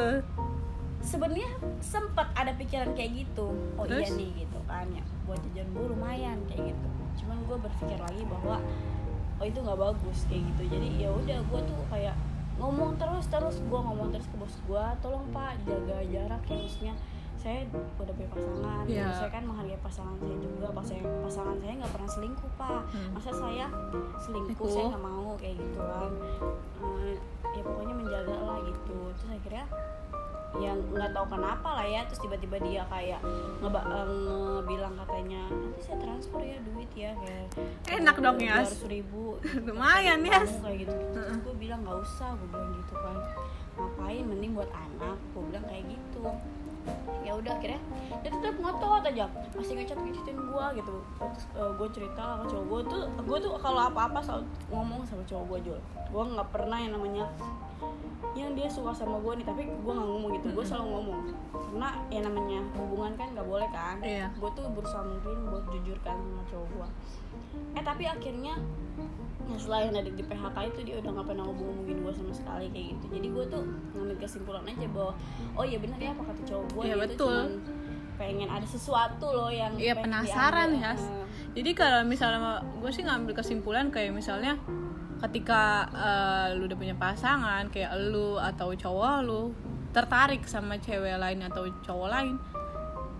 [1.03, 1.51] Sebenarnya
[1.83, 3.51] sempat ada pikiran kayak gitu.
[3.79, 4.19] Oh iya Terus?
[4.19, 5.05] nih gitu kan ya.
[5.27, 6.89] Buat jajan gue lumayan kayak gitu.
[7.23, 8.57] Cuman gue berpikir lagi bahwa
[9.37, 10.63] oh itu nggak bagus kayak gitu.
[10.79, 12.17] Jadi ya udah gue tuh kayak
[12.59, 13.57] ngomong terus terus.
[13.67, 16.95] Gue ngomong terus ke bos gue tolong pak jaga jarak ya maksudnya
[17.37, 17.63] saya
[18.03, 18.85] udah punya pasangan.
[18.91, 19.07] Iya.
[19.13, 20.67] saya kan menghargai pasangan saya juga.
[20.75, 22.83] Pasangan pasangan saya nggak pernah selingkuh pak.
[22.91, 23.11] Hmm.
[23.15, 23.67] masa saya
[24.19, 24.71] selingkuh Selingkuh.
[24.75, 26.11] saya nggak mau kayak gitu kan.
[27.07, 27.17] Eh,
[27.57, 28.97] ya pokoknya menjaga lah gitu.
[29.17, 29.65] Terus akhirnya
[30.57, 33.21] yang nggak tahu kenapa lah ya terus tiba-tiba dia kayak
[33.61, 37.45] ngeba eh, ngebilang katanya nanti saya transfer ya duit ya kayak
[37.93, 38.73] Enak dong, Yas.
[38.73, 39.37] ratus ribu.
[39.69, 40.53] Lumayan, Kamu Yas.
[40.65, 40.95] kayak gitu.
[41.13, 43.17] Terus gue bilang nggak usah gue bilang gitu kan.
[43.77, 44.25] Ngapain?
[44.25, 45.19] Mending buat anak.
[45.37, 46.25] Gue bilang kayak gitu
[47.27, 47.81] ya udah akhirnya
[48.23, 49.27] dia tetap ngotot aja
[49.59, 50.95] masih ngechat ngecetin gue gitu.
[51.19, 55.45] Terus gue cerita sama cowok gue tuh gue tuh kalau apa-apa selalu ngomong sama cowok
[55.51, 57.27] gue jual gue nggak pernah yang namanya
[58.39, 60.47] yang dia suka sama gue nih tapi gue nggak ngomong gitu.
[60.55, 61.21] Gue selalu ngomong.
[61.53, 63.97] Karena ya namanya hubungan kan nggak boleh kan?
[64.01, 64.33] Iya.
[64.39, 66.89] gue tuh berusaha mungkin buat jujur kan sama cowok gue
[67.77, 68.57] eh tapi akhirnya
[69.55, 72.87] setelah yang ada di PHK itu dia udah nggak pernah ngomongin gue sama sekali kayak
[72.93, 75.13] gitu jadi gue tuh ngambil kesimpulan aja bahwa
[75.55, 77.31] oh iya benar ya apa kata cowok gue Iya, dia tuh betul.
[77.31, 77.51] cuman
[78.17, 80.83] pengen ada sesuatu loh yang Iya penasaran diambil.
[80.83, 80.93] ya.
[80.97, 84.57] Eh, Jadi kalau misalnya gue sih ngambil kesimpulan kayak misalnya
[85.17, 89.53] ketika eh, lu udah punya pasangan kayak lu atau cowok lu
[89.91, 92.35] tertarik sama cewek lain atau cowok lain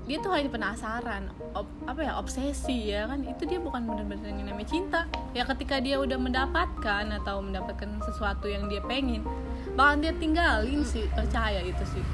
[0.07, 4.47] dia tuh hanya penasaran ob- apa ya obsesi ya kan itu dia bukan benar-benar yang
[4.47, 5.01] namanya cinta.
[5.35, 9.27] Ya ketika dia udah mendapatkan atau mendapatkan sesuatu yang dia pengen
[9.75, 12.05] bahkan dia tinggalin sih percaya itu sih.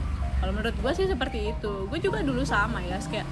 [0.40, 1.72] Kalau menurut gue sih seperti itu.
[1.86, 3.28] Gue juga dulu sama ya kayak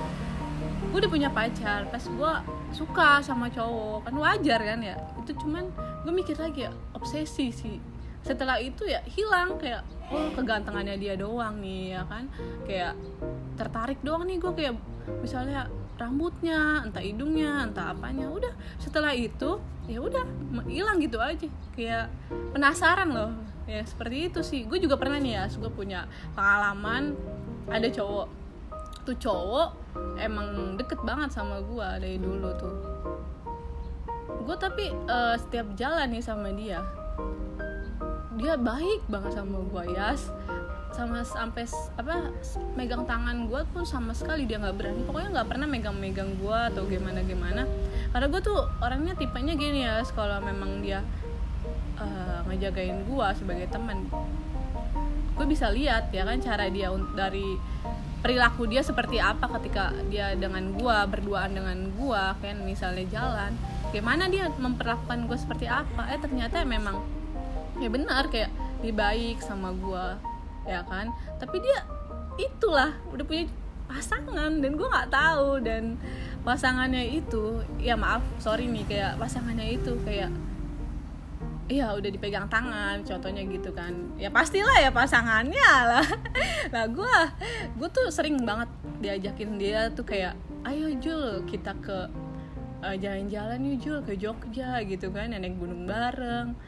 [0.93, 2.33] gue udah punya pacar pas gue
[2.77, 4.97] suka sama cowok kan wajar kan ya.
[5.25, 5.73] Itu cuman
[6.05, 9.81] gue mikir lagi ya obsesi sih setelah itu ya hilang kayak
[10.13, 12.29] oh kegantengannya dia doang nih ya kan?
[12.69, 12.95] Kayak
[13.57, 14.75] tertarik doang nih gue kayak
[15.25, 18.53] misalnya rambutnya entah hidungnya entah apanya udah.
[18.77, 19.57] Setelah itu
[19.89, 20.25] ya udah
[20.69, 21.49] hilang gitu aja.
[21.73, 22.13] Kayak
[22.53, 23.33] penasaran loh.
[23.65, 24.61] Ya seperti itu sih.
[24.69, 26.05] Gue juga pernah nih ya gue punya
[26.37, 27.17] pengalaman
[27.73, 28.29] ada cowok.
[29.09, 29.69] Tuh cowok
[30.21, 32.75] emang deket banget sama gue dari dulu tuh.
[34.45, 37.00] Gue tapi eh, setiap jalan nih sama dia
[38.41, 40.17] dia baik banget sama gue ya.
[40.91, 41.65] Sama sampai
[41.97, 42.35] apa
[42.75, 45.01] megang tangan gue pun sama sekali dia nggak berani.
[45.07, 47.63] Pokoknya nggak pernah megang-megang gue atau gimana gimana
[48.11, 50.99] karena gue tuh orangnya tipenya gini ya kalau memang dia
[51.95, 54.11] eh, ngejagain gue sebagai teman
[55.39, 57.55] gue bisa lihat ya kan cara dia dari
[58.21, 63.57] perilaku dia seperti apa ketika dia dengan gua berduaan dengan gua kan misalnya jalan.
[63.91, 66.05] Gimana dia memperlakukan gue seperti apa?
[66.13, 67.01] Eh ternyata memang
[67.81, 68.53] ya benar kayak
[68.85, 70.21] dia baik sama gua
[70.69, 71.11] ya kan?
[71.41, 71.83] Tapi dia
[72.37, 73.49] itulah udah punya
[73.91, 75.59] pasangan dan gue nggak tahu.
[75.65, 75.99] Dan
[76.47, 80.31] pasangannya itu ya maaf sorry nih kayak pasangannya itu kayak
[81.71, 83.95] Iya udah dipegang tangan contohnya gitu kan.
[84.19, 86.03] Ya pastilah ya pasangannya lah.
[86.75, 87.17] Lah gue
[87.79, 88.67] gue tuh sering banget
[88.99, 90.35] diajakin dia tuh kayak
[90.67, 92.11] ayo Jul kita ke
[92.83, 95.31] eh, jalan-jalan yuk Jul ke Jogja gitu kan.
[95.31, 96.59] Naik gunung bareng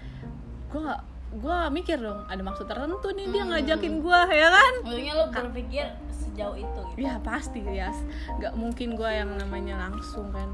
[0.73, 0.93] gue
[1.33, 4.75] gue mikir dong ada maksud tertentu nih dia ngajakin gue ya kan?
[4.85, 7.01] Maksudnya lo berpikir sejauh itu gitu.
[7.01, 7.93] Ya pasti ya.
[8.41, 10.49] Nggak mungkin gue yang namanya langsung kan?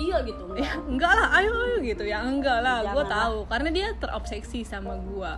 [0.00, 0.64] Iya gitu enggak.
[0.64, 2.02] Ya enggak lah ayo ayo gitu.
[2.04, 3.38] Ya enggak lah gue tahu.
[3.48, 5.32] Karena dia terobsesi sama gue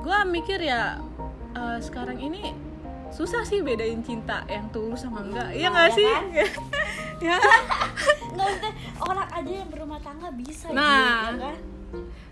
[0.00, 0.96] gue mikir ya
[1.58, 2.54] eh, sekarang ini
[3.10, 5.50] susah sih bedain cinta yang tulus sama enggak.
[5.50, 6.06] Iya Nah, nggak ya sih?
[6.06, 6.24] kan?
[7.20, 7.42] ya nggak
[8.38, 10.88] maksudnya orang aja yang berumah tangga bisa Nah.
[10.88, 11.56] gitu, ya kan?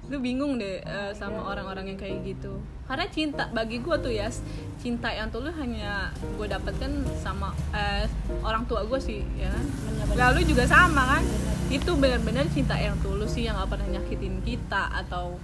[0.09, 2.57] Lu bingung deh eh, sama orang-orang yang kayak gitu.
[2.85, 4.31] Karena cinta bagi gue tuh ya
[4.79, 6.89] cinta yang tulus hanya gue dapatkan
[7.19, 8.09] sama eh,
[8.41, 9.67] orang tua gue sih ya kan?
[10.15, 11.23] Lalu juga sama kan?
[11.69, 15.37] Itu benar-benar cinta yang tulus sih yang gak pernah nyakitin kita atau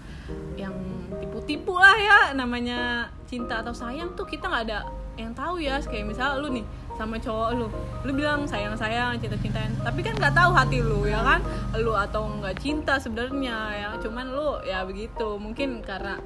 [0.57, 0.73] yang
[1.21, 4.81] tipu-tipu lah ya namanya cinta atau sayang tuh kita nggak ada
[5.15, 5.79] yang tahu ya.
[5.83, 7.67] Kayak misal lu nih sama cowok lu
[8.07, 11.41] lu bilang sayang sayang cinta cintaan tapi kan nggak tahu hati lu ya kan?
[11.79, 13.89] Lu atau nggak cinta sebenarnya ya.
[13.99, 15.39] Cuman lu ya begitu.
[15.39, 16.19] Mungkin karena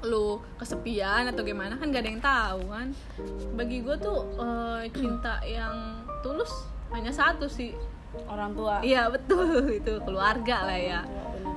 [0.00, 2.88] lu kesepian atau gimana kan gak ada yang tahu kan?
[3.52, 6.48] Bagi gue tuh eh, cinta yang tulus
[6.92, 7.76] hanya satu sih.
[8.26, 8.82] Orang tua.
[8.82, 9.70] Iya betul.
[9.78, 11.00] Itu keluarga lah ya.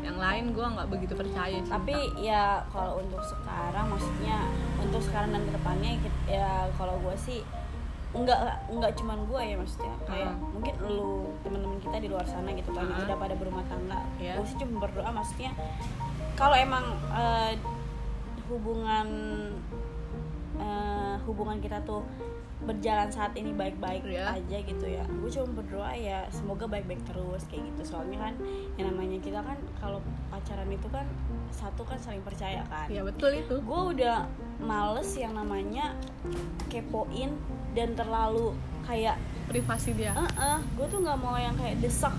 [0.03, 1.73] Yang lain gue nggak begitu percaya cinta.
[1.73, 4.37] tapi ya kalau untuk sekarang maksudnya
[4.77, 5.91] untuk sekarang dan ke depannya
[6.25, 7.39] ya kalau gue sih
[8.13, 8.39] nggak
[8.69, 10.53] nggak cuman gue ya maksudnya kayak Hmm.
[10.53, 11.09] mungkin lu
[11.41, 13.07] teman-teman kita di luar sana gitu kan yang Hmm.
[13.07, 14.37] udah pada berumah tangga Iya.
[14.37, 15.51] gue sih cuma berdoa maksudnya
[16.35, 17.57] kalau emang eh,
[18.45, 19.07] hubungan
[20.55, 22.05] eh, hubungan kita tuh
[22.63, 24.39] berjalan saat ini baik-baik Iya.
[24.39, 25.03] aja gitu ya.
[25.05, 27.95] Gue cuma berdoa ya semoga baik-baik terus kayak gitu.
[27.95, 28.33] Soalnya kan
[28.75, 31.03] yang namanya kita kan kalau pacaran itu kan
[31.51, 32.87] satu kan saling percaya kan.
[32.87, 33.59] Ya betul itu.
[33.59, 34.25] Gue udah
[34.57, 35.91] males yang namanya
[36.67, 37.35] kepoin
[37.73, 40.11] dan terlalu kayak privasi dia.
[40.13, 42.13] Eh eh gue tuh nggak mau yang kayak desak.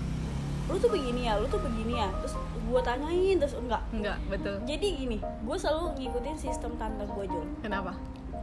[0.65, 2.09] Lu tuh begini ya lu tuh begini ya.
[2.21, 2.33] Terus
[2.65, 3.81] gue tanyain terus enggak.
[3.89, 4.55] Enggak betul.
[4.65, 7.93] Jadi gini gue selalu ngikutin sistem tante gue Jul kenapa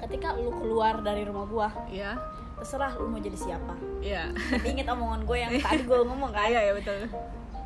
[0.02, 2.18] ketika lu keluar dari rumah gue ya
[2.58, 3.74] terserah lu mau jadi siapa.
[3.98, 6.46] Ya tapi inget omongan gue yang tadi gue ngomong kan?
[6.46, 6.98] Iya ya betul.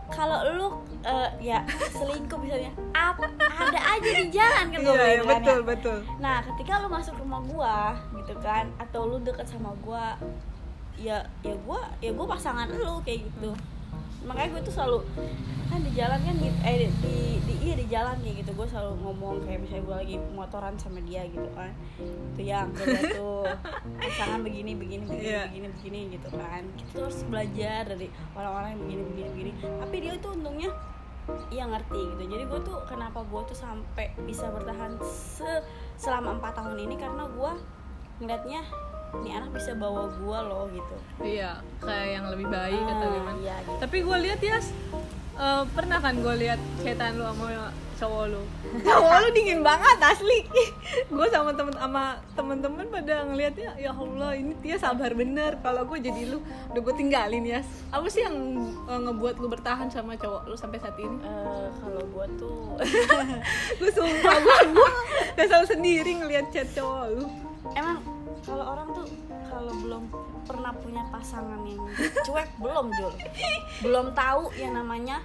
[0.07, 0.69] Kalau lu
[1.03, 5.27] eh, ya selingkuh misalnya ap, ada aja di jalan kan gua Iya, iya, bilang kan
[5.27, 5.35] ya.
[5.43, 5.99] betul betul.
[6.23, 7.77] Nah, ketika lu masuk rumah gua
[8.15, 10.15] gitu kan atau lu deket sama gua
[10.95, 13.51] ya ya gua ya gua pasangan lu kayak gitu.
[14.25, 14.99] Makanya gue tuh selalu
[15.67, 18.51] kan di jalan kan gitu, eh di, di iya di jalan kayak gitu.
[18.55, 21.75] Gue selalu ngomong kayak misalnya gue lagi motoran sama dia gitu kan.
[22.39, 22.71] Tuh yang
[23.13, 23.45] tuh.
[23.99, 25.51] Pasangan begini begini begini Iya.
[25.51, 26.63] begini begini gitu kan.
[26.79, 28.07] Kita tuh harus belajar dari
[28.39, 29.51] orang-orang yang begini begini begini.
[29.83, 30.71] Tapi dia tuh untungnya
[31.51, 32.23] iya ngerti gitu.
[32.31, 35.67] Jadi gue tuh kenapa gue tuh sampai bisa bertahan se
[35.99, 36.95] selama empat tahun ini?
[36.95, 37.53] Karena gue
[38.23, 38.63] ngeliatnya
[39.17, 40.97] ini anak bisa bawa gue loh gitu.
[41.21, 43.39] Iya kayak yang lebih baik atau Ah, gimana?
[43.41, 43.79] iya gitu.
[43.81, 44.59] Tapi gue lihat ya
[45.37, 48.43] eh, pernah kan gue lihat chatan lu sama cowok lu.
[48.87, 50.45] Cowok lu dingin banget asli.
[51.15, 55.57] Gue sama temen sama temen-temen pada ngelihatnya ya allah ini dia sabar bener.
[55.65, 56.39] Kalau gue jadi lu
[56.73, 57.61] udah gue tinggalin ya.
[57.91, 58.37] Apa sih yang
[58.87, 61.17] eh, ngebuat lu bertahan sama cowok lu sampai saat ini?
[61.25, 62.59] Eh, kalau gue tuh
[63.81, 64.91] gue sumpah gue gue
[65.37, 67.27] udah selalu sendiri ngelihat chat cowok lu.
[67.73, 68.05] Emang
[68.45, 69.07] kalau orang tuh
[69.49, 70.03] kalau belum
[70.47, 71.83] pernah punya pasangan yang
[72.23, 73.13] cuek belum Jul.
[73.83, 75.25] Belum tahu yang namanya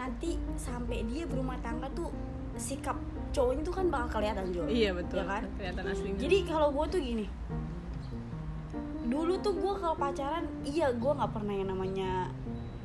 [0.00, 2.08] nanti sampai dia berumah tangga tuh
[2.56, 2.96] sikap
[3.30, 5.42] cowoknya tuh kan bakal kelihatan Jul iya betul Ya kan?
[5.54, 7.26] kelihatan aslinya jadi kalau gue tuh gini
[9.02, 12.10] dulu tuh gue kalau pacaran iya gue nggak pernah yang namanya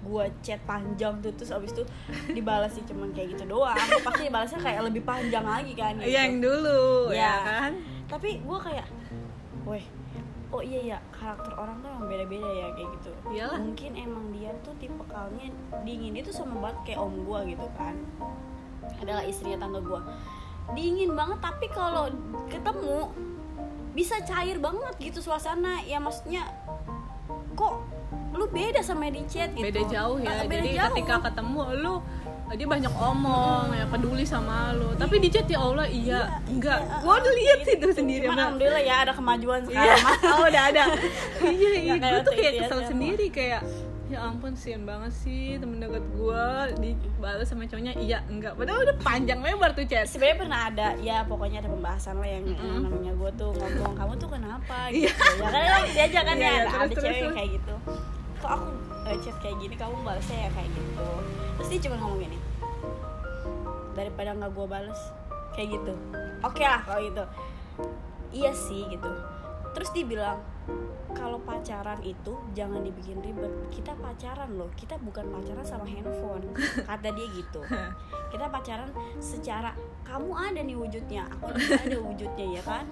[0.01, 1.83] gue chat panjang tuh terus abis itu
[2.31, 3.73] dibalas sih cuman kayak gitu doang
[4.03, 6.07] pasti dibalasnya kayak lebih panjang lagi kan gitu.
[6.07, 7.21] iya yang dulu Iya.
[7.21, 7.71] ya kan
[8.05, 8.87] tapi gue kayak
[9.63, 9.85] weh
[10.55, 13.11] oh iya ya karakter orang tuh emang beda-beda ya kayak gitu.
[13.35, 13.59] Iyalah.
[13.59, 15.51] mungkin emang dia tuh tipe kalnya
[15.83, 16.15] dingin.
[16.15, 17.95] Dia tuh sama banget kayak om gue gitu kan.
[19.03, 20.01] Adalah istrinya tante gue
[20.73, 22.09] dingin banget tapi kalau
[22.49, 23.13] ketemu
[23.93, 25.83] bisa cair banget gitu suasana.
[25.83, 26.47] Ya maksudnya
[27.59, 27.83] kok
[28.35, 29.67] lu beda sama di chat gitu?
[29.67, 30.27] Beda jauh ya.
[30.31, 30.87] Ah, beda jadi jauh.
[30.95, 31.95] ketika ketemu lu
[32.53, 36.77] dia banyak omong ya peduli sama lu tapi di chat ya Allah iya, Iya, enggak.
[36.77, 37.71] iya, gua udah lihat gitu.
[37.73, 39.67] itu sendiri Cuman alhamdulillah ya ada kemajuan iya.
[39.73, 39.99] sekarang.
[40.05, 40.17] Mah.
[40.37, 40.83] oh udah ada.
[41.41, 41.93] Iya iya.
[41.97, 42.89] Gua tuh kayak itu ya, kesel Sam.
[42.93, 43.61] sendiri kayak
[44.05, 47.97] ya ampun sian banget sih temen deket gua dibalas sama cowoknya.
[47.97, 48.53] Iya enggak.
[48.53, 52.45] Padahal udah panjang lebar tuh chat sebenarnya pernah ada ya pokoknya ada pembahasan lah yang,
[52.45, 54.77] yang namanya gue tuh ngomong kamu tuh kenapa?
[54.93, 55.09] Gitu.
[55.41, 57.33] Ya kan lagi diajak kan Iya, ya iya, ada, terus, ada terus, cewek terus.
[57.33, 57.75] kayak gitu
[58.45, 58.69] kok aku
[59.09, 61.05] eh, chat kayak gini kamu balasnya ya kayak gitu.
[61.57, 62.37] Terus dia cuma ngomong gini
[63.97, 65.01] daripada nggak gue balas
[65.57, 65.93] kayak gitu.
[66.45, 67.23] Oke lah kalau gitu.
[68.37, 69.09] Iya sih gitu.
[69.73, 70.37] Terus dia bilang
[71.15, 73.49] kalau pacaran itu jangan dibikin ribet.
[73.71, 74.67] Kita pacaran loh.
[74.75, 76.51] Kita bukan pacaran sama handphone.
[76.83, 77.63] Kata dia gitu.
[78.35, 79.71] Kita pacaran secara
[80.03, 81.23] kamu ada nih wujudnya.
[81.31, 82.85] Aku juga ada wujudnya ya kan?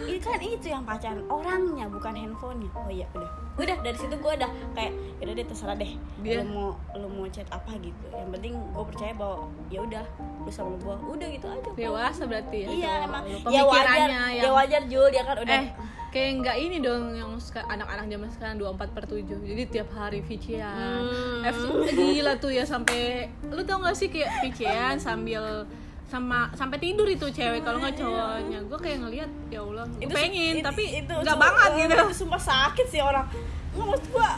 [0.00, 1.22] Ini kan itu yang pacaran.
[1.28, 2.72] Orangnya bukan handphonenya.
[2.72, 3.30] Oh iya udah.
[3.60, 5.92] Udah dari situ gue udah kayak udah deh terserah deh.
[6.24, 8.04] Dia- lu mau lu mau chat apa gitu.
[8.08, 10.04] Yang penting gue percaya bahwa ya udah
[10.42, 13.62] lu sama gue udah gitu aja dewasa berarti ya iya emang ya wajar.
[13.62, 15.06] pemikirannya ya yang wajar Jul.
[15.12, 15.60] Dia kan udah.
[15.60, 15.66] Eh
[16.12, 21.02] kayak nggak ini dong yang anak-anak zaman sekarang 24 per 7 jadi tiap hari VC-an
[21.02, 21.42] Hmm.
[21.42, 23.00] FC gila tuh ya sampai
[23.44, 25.66] lu tau gak sih kayak VC-an sambil
[26.04, 28.60] sama sampai tidur itu cewek kalau nggak cowoknya.
[28.62, 31.94] Gue kayak ngelihat ya Allah Itu- pengen itu- tapi itu nggak banget gitu.
[31.96, 33.24] itu sumpah sakit sih orang.
[33.72, 34.30] Nggak maksud gua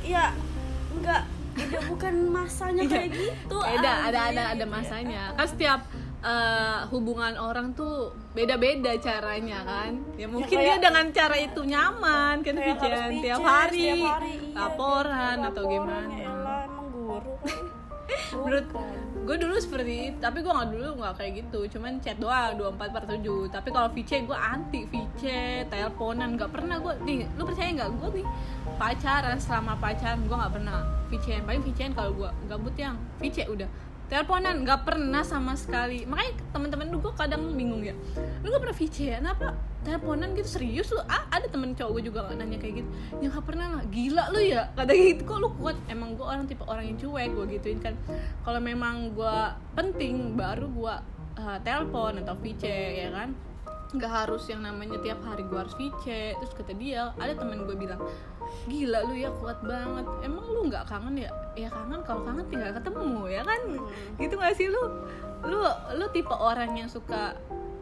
[0.00, 0.30] ya
[0.94, 1.22] nggak
[1.58, 2.92] udah bukan masanya Iya.
[2.92, 5.22] kayak gitu ada ada ada ada masanya.
[5.34, 5.80] Kan setiap
[6.26, 9.90] eh, hubungan orang tuh beda-beda caranya kan?
[10.18, 14.10] Ya mungkin kayak- dia dengan cara itu nyaman kan tiap hari, setiap hari, iya,
[14.52, 15.48] laporan gitu.
[15.54, 16.10] atau gimana?
[16.10, 17.64] ya elah, emang guru kan?
[18.36, 19.26] Menurut Bukan.
[19.26, 21.60] gue dulu seperti itu tapi gue nggak dulu nggak kayak gitu.
[21.74, 25.22] Cuman chat doang 24 per 7 tapi kalau VC gue anti VC
[25.66, 27.90] teleponan nggak pernah gue nih lu percaya nggak?
[27.98, 28.26] Gue nih
[28.76, 33.66] pacaran selama pacaran gue nggak pernah VC paling VC kalau gue gabut yang VC udah
[34.06, 36.06] teleponan nggak pernah sama sekali.
[36.06, 37.94] Makanya teman-teman gue kadang bingung ya.
[38.42, 41.02] Lu gak pernah VC kenapa teleponan gitu serius lu?
[41.06, 42.88] Ah, ada temen cowok gue juga nanya kayak gitu.
[43.22, 43.84] Ya nggak pernah lah.
[43.90, 45.22] Gila lu ya kata gitu.
[45.26, 45.76] Kok lu kuat?
[45.90, 47.94] Emang gue orang tipe orang yang cuek gue gituin kan.
[48.42, 49.38] Kalau memang gue
[49.74, 50.94] penting baru gue
[51.38, 52.62] uh, telepon atau VC
[53.06, 53.30] ya kan
[53.94, 57.76] nggak harus yang namanya tiap hari gue harus VC terus kata dia ada temen gue
[57.76, 58.02] bilang
[58.66, 60.06] gila lu ya kuat banget.
[60.22, 61.30] Emang lu nggak kangen ya?
[61.54, 63.60] Ya kangen kalau kangen tinggal ketemu ya kan?
[64.18, 64.82] Gitu gak sih lu?
[65.42, 65.60] Lu
[65.94, 67.34] lu tipe orang yang suka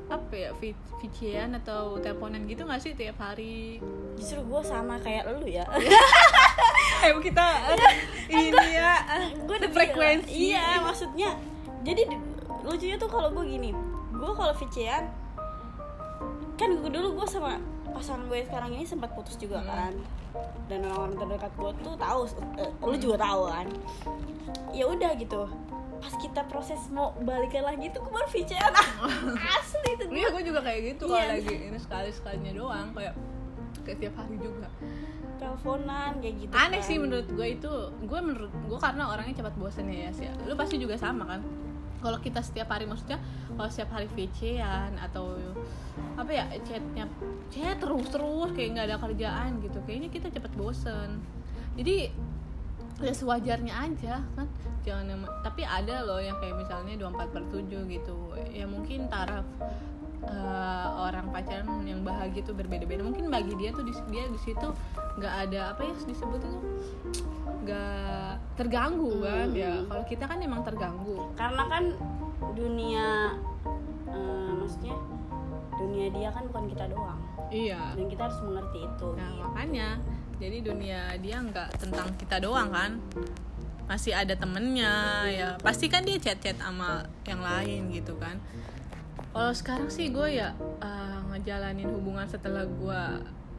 [0.04, 3.80] apa ya vi- VC-an atau teleponan gitu gak sih tiap hari?
[4.16, 5.64] Justru gue sama kayak lu ya.
[7.04, 7.44] Eh kita
[8.32, 8.96] ini ya
[9.36, 11.36] gue udah frekuensi iya maksudnya
[11.84, 12.22] jadi di-
[12.64, 13.76] lucunya tuh kalau gue gini
[14.08, 15.04] gue kalau VC-an
[16.54, 19.68] kan gue dulu gue sama pasangan gue sekarang ini sempat putus juga Hmm.
[19.68, 19.94] kan
[20.66, 22.20] dan orang-orang terdekat gue tuh tahu
[22.56, 23.66] eh, lu juga tahu kan
[24.70, 25.46] ya udah gitu
[25.96, 28.28] pas kita proses mau balikan lagi tuh gue baru
[29.56, 31.30] asli itu Iya gue juga kayak gitu kalau Iya.
[31.32, 33.14] lagi ini sekali sekalinya doang kayak
[33.82, 34.68] kayak tiap hari juga.
[35.34, 36.86] teleponan kayak gitu Aneh kan.
[36.86, 40.30] sih menurut gue itu gue menurut gue karena orangnya cepat bosan ya sih.
[40.42, 41.40] Lu pasti juga sama kan?
[42.04, 43.16] Kalau kita setiap hari maksudnya
[43.56, 45.40] kalau setiap hari VC-an atau
[46.20, 47.08] apa ya chatnya
[47.48, 51.24] chat terus terus kayak nggak ada kerjaan gitu kayaknya kita cepat bosen.
[51.80, 52.12] Jadi
[53.00, 54.46] ya sewajarnya aja kan?
[54.84, 58.18] Jangan tapi ada loh yang kayak misalnya 24 per 7 gitu.
[58.52, 59.48] Ya mungkin taraf
[60.22, 63.02] eh, orang pacaran yang bahagia tuh berbeda-beda.
[63.02, 64.68] Mungkin bagi dia tuh di, dia di situ
[65.14, 66.62] nggak ada apa ya disebutnya tuh
[67.64, 69.56] nggak terganggu kan Hmm.
[69.58, 69.72] ya.
[69.84, 71.18] Kalau kita kan emang terganggu.
[71.34, 71.84] Karena kan
[72.54, 73.06] dunia
[74.06, 74.94] eh, maksudnya
[75.74, 77.20] dunia dia kan bukan kita doang.
[77.50, 77.94] Iya.
[77.94, 79.42] Dan kita harus mengerti itu Nah gitu.
[79.42, 79.88] makanya
[80.34, 82.98] jadi dunia dia nggak tentang kita doang kan.
[83.84, 85.48] Masih ada temennya ya.
[85.60, 88.40] Pasti kan dia chat-chat sama yang lain gitu kan
[89.34, 93.02] kalau sekarang sih gue ya uh, ngejalanin hubungan setelah gue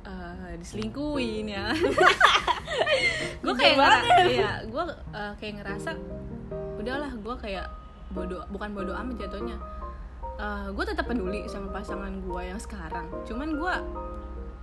[0.07, 1.75] uh, diselingkuhin ya.
[3.43, 5.95] Gue kayak ngera iya gue uh, kayak ngerasa
[6.79, 7.67] udahlah gue kayak
[8.11, 9.57] bodoh bukan bodoh amat jatuhnya.
[10.71, 13.07] Gue tetap peduli sama pasangan gue yang sekarang.
[13.23, 13.73] Cuman gue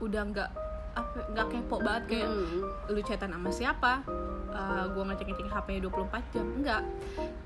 [0.03, 0.51] udah nggak
[0.93, 2.61] apa nggak kepo banget kayak Hmm.
[2.93, 3.93] lu chatan sama siapa.
[4.53, 6.47] Uh, gue ngecek ngecek hp 24 jam.
[6.59, 6.83] Enggak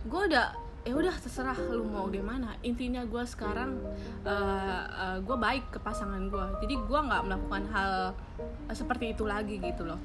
[0.07, 0.47] gue udah
[0.87, 2.55] ya udah terserah lu mau gimana.
[2.63, 3.83] Intinya gue sekarang
[4.23, 8.36] uh, gue baik ke pasangan gue jadi gue nggak melakukan hal uh,
[8.73, 10.01] seperti itu lagi gitu loh.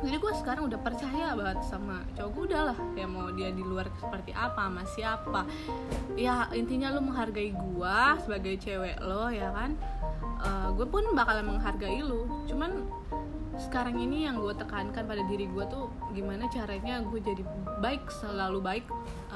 [0.00, 2.30] Jadi gue sekarang udah percaya banget sama cowok.
[2.32, 5.40] Gue udah lah ya mau dia di luar seperti apa sama siapa.
[6.16, 9.76] Ya intinya lu menghargai gue sebagai cewek lo ya kan?
[10.40, 12.24] Uh, gue pun bakalan menghargai lu.
[12.48, 12.88] Cuman
[13.60, 17.44] sekarang ini yang gue tekankan pada diri gue tuh gimana caranya gue jadi
[17.84, 18.84] baik selalu baik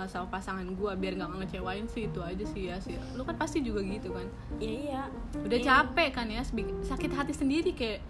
[0.01, 2.97] uh, sama pasangan gue biar nggak ngecewain sih itu aja sih ya sih.
[3.21, 4.25] Lu kan pasti juga gitu kan?
[4.57, 5.03] Iya iya.
[5.45, 5.67] Udah Iya.
[5.69, 6.41] capek kan ya?
[6.89, 8.01] Sakit hati sendiri kayak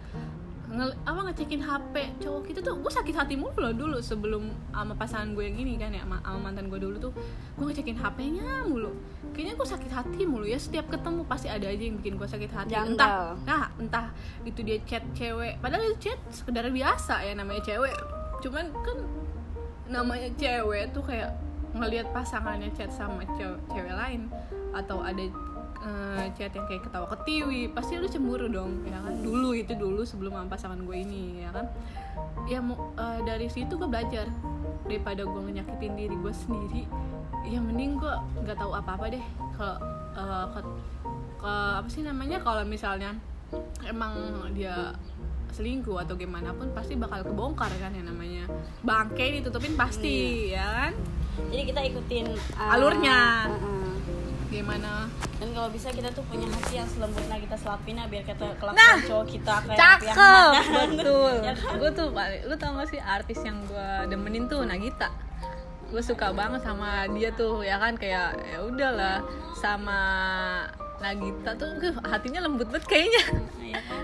[0.75, 4.93] nge- apa ngecekin HP cowok kita tuh gue sakit hati mulu loh dulu sebelum sama
[4.99, 7.13] pasangan gue yang ini kan ya sama, sama mantan gue dulu tuh.
[7.55, 8.91] Gue ngecekin HP-nya mulu.
[9.31, 12.51] Kayaknya gue sakit hati mulu ya setiap ketemu pasti ada aja yang bikin gue sakit
[12.51, 12.75] hati.
[12.75, 12.91] Janggal.
[12.95, 14.07] entah nah entah
[14.43, 17.95] itu dia chat cewek padahal itu chat sekedar biasa ya namanya cewek.
[18.43, 18.97] Cuman kan
[19.87, 21.31] namanya cewek tuh kayak
[21.75, 24.27] ngelihat pasangannya chat sama cewek, cewek lain
[24.75, 25.23] atau ada
[25.83, 29.13] eh, chat yang kayak ketawa ketiwi pasti lu cemburu dong ya kan?
[29.19, 31.65] Dulu itu dulu sebelum sama pasangan gue ini ya kan?
[32.47, 34.31] Ya mau eh, dari situ gue belajar.
[34.85, 36.83] Daripada gue nyakitin diri gue sendiri
[37.45, 38.13] ya mending gue
[38.45, 39.25] nggak tahu apa apa deh.
[39.57, 39.77] Kalau
[40.53, 40.61] ke,
[41.41, 42.37] ke- apa sih namanya?
[42.41, 43.17] Kalau misalnya
[43.85, 44.13] emang
[44.53, 44.93] dia
[45.55, 48.45] selingkuh atau gimana pun pasti bakal kebongkar kan yang namanya.
[48.83, 50.93] Bangke ditutupin pasti ya kan?
[51.51, 53.51] Jadi kita ikutin uh, Alurnya.
[53.51, 53.93] uh-uh.
[54.51, 58.23] gimana dan kalau bisa kita tuh punya hati yang selembut nah kita selapin nah biar
[58.23, 60.89] kita kelakuan Nah, cowok kita kayak cakep piangan.
[60.95, 61.33] betul.
[61.43, 61.73] Ya kan?
[61.75, 62.07] gue tuh
[62.45, 65.11] lu tau gak sih artis yang gue demenin tuh Nagita?
[65.85, 67.93] Gue suka banget sama dia tuh ya kan?
[67.93, 69.99] Kayak ya udahlah sama
[70.97, 73.23] Nagita tuh uh, hatinya lembut banget kayaknya.
[73.35, 74.03] Nah, ya kan?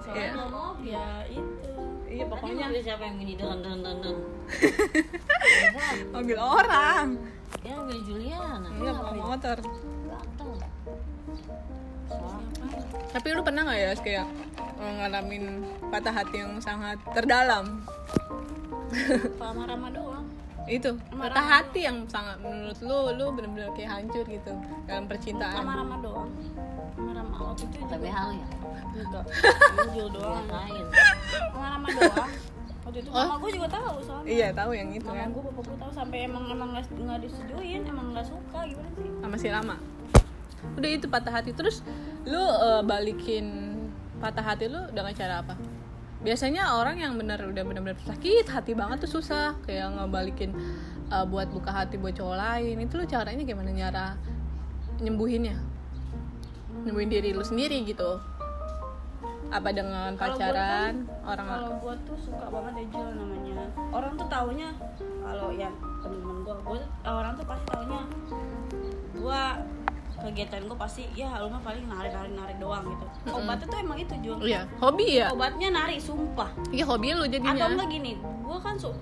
[0.00, 0.32] Soalnya Iya.
[0.38, 1.72] ngomong ya itu.
[2.06, 2.64] Iya pokoknya.
[2.70, 4.16] Tadi siapa yang dun dun dun dun.
[6.14, 7.18] Mobil orang.
[7.66, 8.68] Ya mobil Juliana.
[8.70, 9.56] Iya pakai motor
[13.14, 14.26] tapi lu pernah nggak ya kayak
[14.58, 17.86] eh, ngalamin patah hati yang sangat terdalam?
[19.42, 20.26] Lama-lama doang.
[20.66, 21.30] Itu Marah.
[21.30, 24.50] patah hati yang sangat menurut lu lu bener-bener kayak hancur gitu
[24.90, 25.62] dalam percintaan.
[25.62, 26.30] Lama-lama doang.
[26.98, 28.46] Lama-lama waktu itu Tapi hal ya
[28.98, 29.24] enggak.
[29.94, 30.44] Jujur doang.
[30.50, 30.84] Lain
[31.54, 32.32] lama-lama doang.
[32.84, 33.22] Waktu itu Oh.
[33.22, 34.26] mama gue juga tahu soalnya.
[34.26, 37.18] Iya tahu yang itu mama kan gue bapak gue tahu sampai emang emang nggak nggak
[37.22, 39.06] disetujuin emang nggak suka gimana sih?
[39.22, 39.76] Sama si lama
[40.76, 41.50] udah itu patah hati.
[41.52, 41.84] Terus
[42.24, 43.46] lu eh, balikin
[44.18, 45.54] patah hati lu dengan cara apa?
[46.24, 49.56] Biasanya orang yang benar udah benar-benar sakit hati banget tuh susah.
[49.68, 50.56] Kayak ngebalikin
[51.12, 52.76] eh, buat buka hati buat cowok lain.
[52.80, 53.70] Itu lu caranya gimana?
[53.70, 54.16] Nyara
[55.00, 55.56] nyembuhinnya?
[56.84, 58.20] Nyembuhin diri lu sendiri gitu.
[59.52, 61.06] Apa dengan gua pacaran?
[61.06, 63.70] kan, orang kalau gue tuh suka banget ya Jul namanya.
[63.94, 65.70] Orang tuh taunya kalau yang
[66.02, 68.00] temen-temen gue gue orang tuh pasti taunya
[69.14, 69.42] gue
[70.24, 73.06] kegiatan gue pasti ya lu mah paling nari nari nari doang gitu.
[73.28, 74.38] Obatnya tuh emang itu Jul.
[74.40, 75.28] Iya hobi ya?
[75.34, 76.48] Obatnya nari sumpah.
[76.72, 78.92] Iya hobi lu atau jadinya enggak gini gue kan su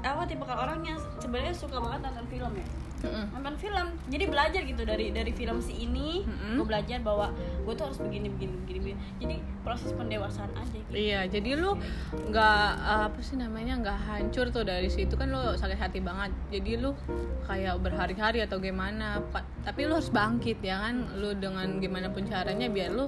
[0.00, 2.66] apa tipe orang yang sebenarnya suka banget nonton film ya
[3.00, 3.24] Mm-mm.
[3.32, 6.60] nonton film jadi belajar gitu dari dari film si ini Mm-mm.
[6.60, 7.32] gue belajar bahwa
[7.64, 9.00] gue tuh harus begini begini begini, begini.
[9.20, 11.78] jadi proses pendewasaan aja gitu Iya, jadi lu
[12.12, 12.66] nggak
[13.06, 16.34] apa sih namanya nggak hancur tuh dari situ kan lu sakit hati banget.
[16.50, 16.98] Jadi lu
[17.46, 19.22] kayak berhari-hari atau gimana,
[19.62, 21.14] tapi lu harus bangkit ya kan.
[21.14, 23.06] Lu dengan gimana pun caranya biar lu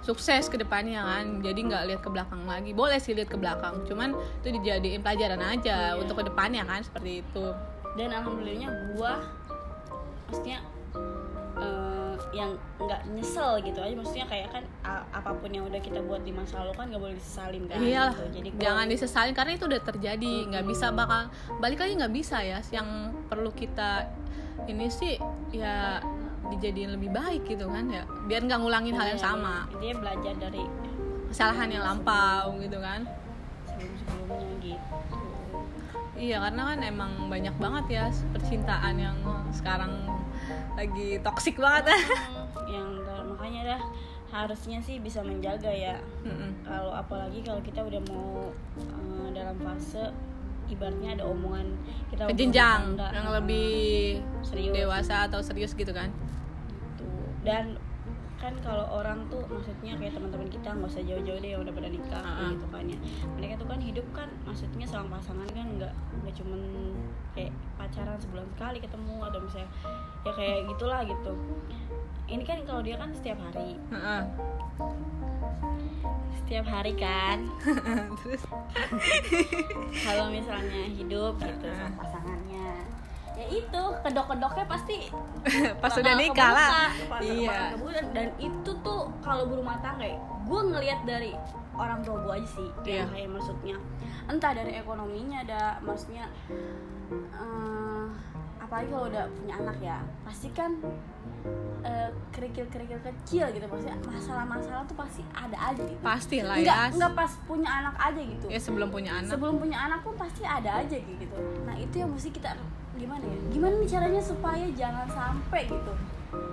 [0.00, 1.44] sukses ke depannya kan.
[1.44, 2.72] Jadi nggak lihat ke belakang lagi.
[2.72, 6.00] Boleh sih lihat ke belakang, cuman itu dijadiin pelajaran aja Iya.
[6.00, 7.44] untuk ke depannya kan seperti itu.
[7.92, 9.12] Dan alhamdulillahnya gue
[10.26, 10.58] maksudnya
[11.56, 14.64] eh, yang nggak nyesel gitu aja maksudnya kayak kan
[15.10, 18.14] apa pun yang udah kita buat di masa lalu kan nggak boleh disesalin kan Iyalah,
[18.14, 18.24] gitu.
[18.32, 20.34] jadi gua- jangan disesalin karena itu udah terjadi.
[20.46, 21.22] Nggak bisa bakal
[21.58, 22.58] balik lagi nggak bisa ya.
[22.70, 22.88] Yang
[23.26, 24.06] perlu kita
[24.64, 25.18] ini sih
[25.50, 25.98] ya
[26.46, 28.02] dijadiin lebih baik gitu kan ya.
[28.24, 30.62] Biar nggak ngulangin hal yang Iya, sama, dia belajar dari
[31.28, 33.02] kesalahan yang lampau gitu kan.
[33.66, 34.96] sebelum sebelumnya gitu
[36.20, 38.04] Iya karena kan emang banyak banget ya
[38.36, 39.16] percintaan yang
[39.56, 40.04] sekarang
[40.76, 41.96] lagi toksik banget.
[41.96, 42.88] Hmm, yang
[43.24, 43.82] makanya dah
[44.30, 45.98] harusnya sih bisa menjaga ya
[46.62, 50.14] kalau apalagi kalau kita udah mau eh, dalam fase
[50.70, 51.66] ibaratnya ada omongan
[52.14, 56.14] kita jenjang yang lebih serius dewasa atau serius gitu kan.
[56.94, 57.10] gitu.
[57.42, 57.74] dan
[58.40, 61.88] kan kalau orang tuh maksudnya kayak teman-teman kita nggak usah jauh-jauh deh yang udah pada
[61.92, 62.50] nikah kayak Uh-uh.
[62.56, 62.98] gitu kan ya
[63.36, 65.92] mereka tuh kan hidup kan maksudnya sama pasangan kan nggak
[66.30, 66.62] nggak cuman
[67.34, 69.70] kayak pacaran sebulan sekali ketemu atau misalnya
[70.22, 71.32] ya kayak gitulah gitu
[72.30, 73.74] ini kan kalau dia kan setiap hari
[76.36, 77.38] setiap hari kan
[78.22, 78.42] Terus
[80.02, 81.74] kalau misalnya hidup gitu Uh-uh.
[81.76, 82.68] sama pasangannya
[83.34, 84.96] ya itu kedok-kedoknya pasti
[85.82, 86.70] pas udah nikah lah.
[86.92, 87.58] kebuka, Iya.
[87.74, 88.00] kebuka.
[88.12, 90.06] dan itu tuh kalau berumah tangga
[90.46, 91.34] gue ngelihat dari
[91.80, 92.96] orang tua gue aja sih Iya.
[93.00, 93.76] yang kayak maksudnya
[94.26, 96.24] entah dari ekonominya ada maksudnya
[97.10, 98.06] eh,
[98.60, 100.70] apalagi kalau udah punya anak ya pasti kan
[101.82, 106.94] eh, kerikil-kerikil kecil gitu maksudnya masalah-masalah tuh pasti ada aja gitu Pasti lah nggak ya.
[106.94, 109.30] nggak pas punya anak aja gitu Ya sebelum punya anak.
[109.30, 112.54] sebelum punya anak pun pasti ada aja gitu nah itu yang mesti kita
[112.94, 115.92] gimana ya gimana nih caranya supaya jangan sampai gitu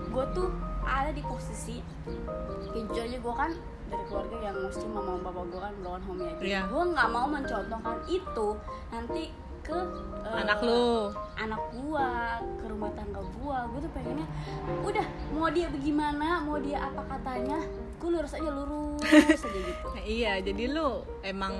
[0.07, 0.47] gue tuh
[0.81, 1.83] ada di posisi
[2.65, 3.51] kayak jujur aja gue kan
[3.87, 6.61] dari keluarga yang mesti mama papa gue kan home ya jadi Iya.
[6.67, 8.47] gue nggak mau mencontohkan itu
[8.91, 9.23] nanti
[9.67, 9.75] ke
[10.23, 11.11] eh, Anak lu.
[11.35, 13.67] anak gua ke rumah tangga gua.
[13.67, 14.23] Gue tuh pengennya
[14.79, 16.39] udah mau dia bagaimana?
[16.39, 17.59] Mau dia apa katanya?
[17.99, 19.03] Gue lurus aja lurus
[19.43, 19.87] aja gitu.
[19.95, 21.51] Nah, iya, jadi lu emang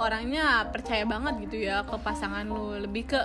[0.00, 2.80] orangnya percaya banget gitu ya ke pasangan lu.
[2.80, 3.20] Lebih ke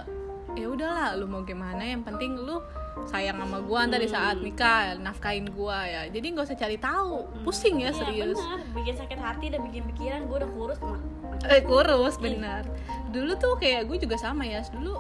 [0.60, 1.80] ya udahlah lu mau gimana?
[1.80, 2.60] Yang penting lu
[3.08, 6.02] sayang sama gua ntar di saat nikah nafkain gua ya.
[6.08, 7.26] Jadi nggak usah cari tahu.
[7.42, 8.38] Pusing ya Iya, serius.
[8.38, 8.60] benar.
[8.72, 11.02] bikin sakit hati dan bikin pikiran gue udah kurus mak
[11.42, 12.64] eh kurus benar.
[13.10, 14.62] Dulu tuh kayak gue juga sama ya.
[14.68, 14.94] Dulu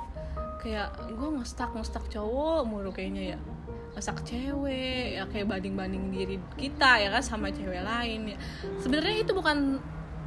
[0.60, 3.40] kayak gue ngestak ngestak cowok mulu kayaknya ya.
[3.94, 8.38] Ngestak cewek ya kayak banding banding diri kita ya kan sama cewek lain ya.
[8.80, 9.78] Sebenarnya itu bukan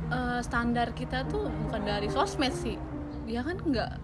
[0.08, 2.78] eh, standar kita tuh bukan dari sosmed sih.
[3.26, 3.98] Ya kan enggak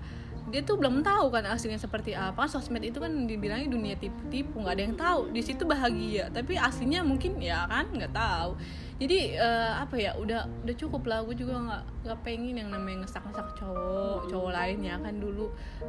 [0.50, 2.44] dia tuh belum tahu kan aslinya seperti apa.
[2.50, 5.20] Sosmed itu kan dibilangnya dunia tipu-tipu nggak ada yang tahu.
[5.30, 8.58] Di situ bahagia tapi aslinya mungkin ya kan nggak tahu.
[9.00, 11.22] Jadi eh, apa ya udah udah cukup lah.
[11.22, 15.14] Gue juga nggak nggak pengen yang namanya ngesak ngesak cowok cowok lain ya kan.
[15.16, 15.44] Dulu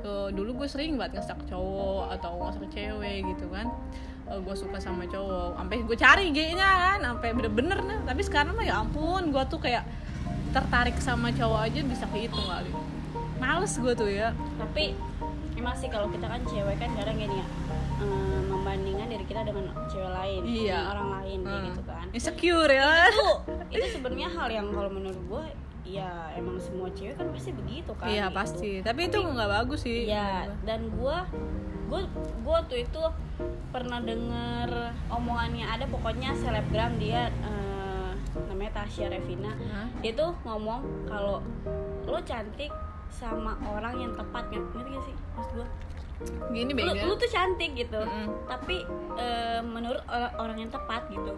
[0.06, 3.68] eh, dulu gue sering banget ngesak cowok atau ngesak cewek gitu kan.
[4.32, 5.60] Gue suka sama cowok.
[5.60, 8.00] Sampai gue cari G-nya kan sampai bener-bener nah.
[8.06, 9.84] Tapi sekarang mah ya ampun gue tuh kayak
[10.52, 12.72] tertarik sama cowok aja bisa kehitung kali
[13.42, 14.94] males gue tuh ya tapi
[15.54, 17.48] emang sih kalau kita kan cewek kan kadang gini ya
[18.00, 20.78] eh, membandingkan diri kita dengan cewek lain Iya.
[20.78, 21.68] dengan orang lain kayak Hmm.
[21.68, 23.30] gitu kan insecure ya itu
[23.72, 25.46] itu sebenarnya hal yang kalau menurut gue
[25.84, 28.38] ya emang semua cewek kan pasti begitu kan iya gitu.
[28.38, 31.18] pasti tapi itu nggak bagus sih ya dan gue
[31.88, 32.02] gue
[32.40, 33.02] gue tuh itu
[33.68, 34.70] pernah denger
[35.10, 38.12] omongannya ada pokoknya selebgram dia eh,
[38.46, 39.88] namanya Tasya Revina Hah?
[40.00, 41.44] dia tuh ngomong kalau
[42.04, 42.72] lo cantik
[43.12, 45.68] sama orang yang tepat ngerti gak sih maksud gue
[46.54, 48.46] gini lu, beda lu tuh cantik gitu Mm-mm.
[48.46, 48.86] tapi
[49.18, 51.34] eh, menurut orang, orang yang tepat gitu.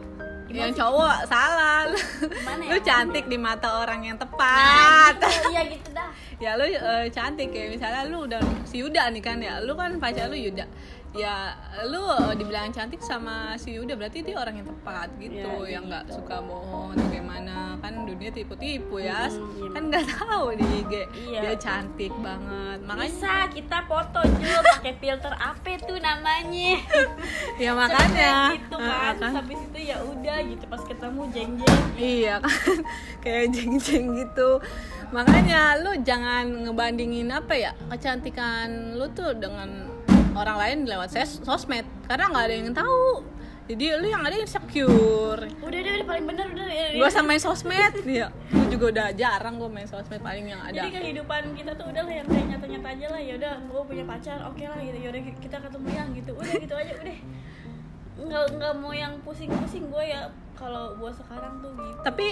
[0.51, 0.79] Yang sih?
[0.83, 1.87] cowok salah.
[2.19, 2.83] Gimana lu ya?
[2.83, 5.13] cantik di mata orang yang nah, tepat.
[5.23, 6.11] gitu, iya gitu dah.
[6.43, 9.63] Ya lu eh, cantik kayak misalnya lu udah si Yuda nih kan ya.
[9.63, 10.67] Lu kan pacar lu Yuda
[11.13, 11.53] ya
[11.85, 12.01] lu
[12.33, 16.41] dibilang cantik sama si Yuda berarti dia orang yang tepat gitu Ya, yang nggak suka
[16.41, 17.77] bohong atau gimana.
[17.77, 20.93] Kan dunia tipu-tipu ya Mm, kan nggak tahu di IG
[21.29, 21.39] Iya.
[21.39, 22.77] dia cantik banget.
[22.81, 26.81] Makanya bisa kita foto juga pakai filter apa tuh namanya.
[27.61, 28.57] Ya makanya.
[28.57, 28.89] gitu kan.
[28.89, 29.13] Kan.
[29.19, 32.77] Terus habis itu ya udah gitu pas ketemu jeng jeng Iya kan.
[33.19, 34.49] Kayak jeng-jeng gitu.
[35.09, 39.92] Makanya lu jangan ngebandingin apa ya kecantikan lu tuh dengan
[40.33, 41.85] orang lain lewat ses sosmed.
[42.05, 43.25] Karena nggak ada yang tahu.
[43.63, 45.39] Jadi lu yang ada insecure.
[45.63, 47.95] Udah deh udah paling bener udah ya, gue sama main sosmed.
[48.03, 50.83] Ya gue juga udah jarang gue main sosmed paling yang ada.
[50.83, 53.21] Jadi kehidupan kita tuh udah lah yang kayak nyata-nyata aja lah.
[53.23, 54.97] Ya udah gue punya pacar oke lah gitu.
[54.99, 56.31] Ya udah kita ketemu yang gitu.
[56.35, 57.17] Udah gitu aja udah.
[58.13, 60.27] Nggak nggak mau yang pusing-pusing gue ya
[60.59, 61.99] kalau gue sekarang tuh gitu.
[62.03, 62.27] Tapi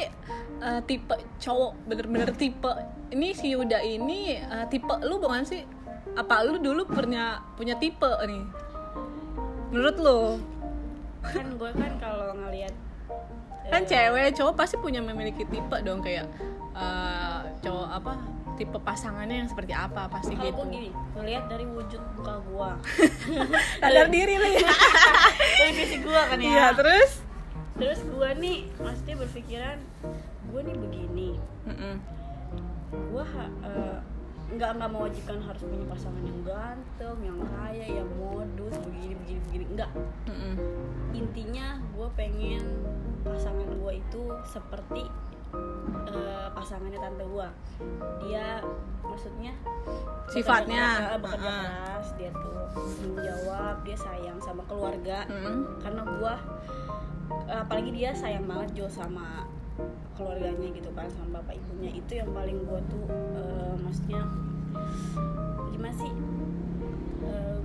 [0.59, 2.71] eh, tipe cowok bener-bener tipe.
[3.07, 5.63] Ini si Yuda ini eh, tipe lu bukan sih
[6.11, 8.43] apa lu dulu punya punya tipe nih?
[9.71, 10.21] Menurut lu?
[11.23, 12.73] Kan gue kan kalau ngelihat
[13.71, 16.27] kan eh, cewek cowok pasti punya memiliki tipe dong kayak
[16.73, 18.13] eh, cowok apa
[18.59, 20.61] tipe pasangannya yang seperti apa pasti kalau gitu.
[20.69, 22.69] gini ngelihat dari wujud muka gue
[23.81, 24.69] sadar diri lu ya.
[25.61, 26.45] Dari fisik gue kan ya.
[26.51, 27.11] Iya terus?
[27.77, 29.77] Terus gue nih pasti berpikiran
[30.51, 31.29] gue nih begini.
[31.69, 31.95] Mm-mm.
[32.91, 33.97] gue ha- eh,
[34.51, 39.65] nggak nggak mewajibkan harus punya pasangan yang ganteng yang kaya yang modus begini begini begini
[39.73, 39.91] nggak
[40.27, 40.53] Mm-mm.
[41.11, 42.63] intinya gue pengen
[43.23, 45.03] pasangan gue itu seperti
[46.07, 47.47] eh, pasangannya tante gue
[48.21, 48.59] dia
[49.01, 49.53] maksudnya
[50.27, 51.19] Sifatnya.
[51.19, 55.79] bekerja keras, bekerja keras dia tuh tanggung jawab dia sayang sama keluarga Mm.
[55.79, 56.33] karena gue
[57.47, 59.47] apalagi dia sayang banget Jo sama
[60.13, 61.91] keluarganya gitu kan sama bapak ibunya.
[61.93, 64.21] Itu yang paling gue tuh eh, maksudnya
[65.71, 66.11] gimana sih?
[67.23, 67.57] Eh,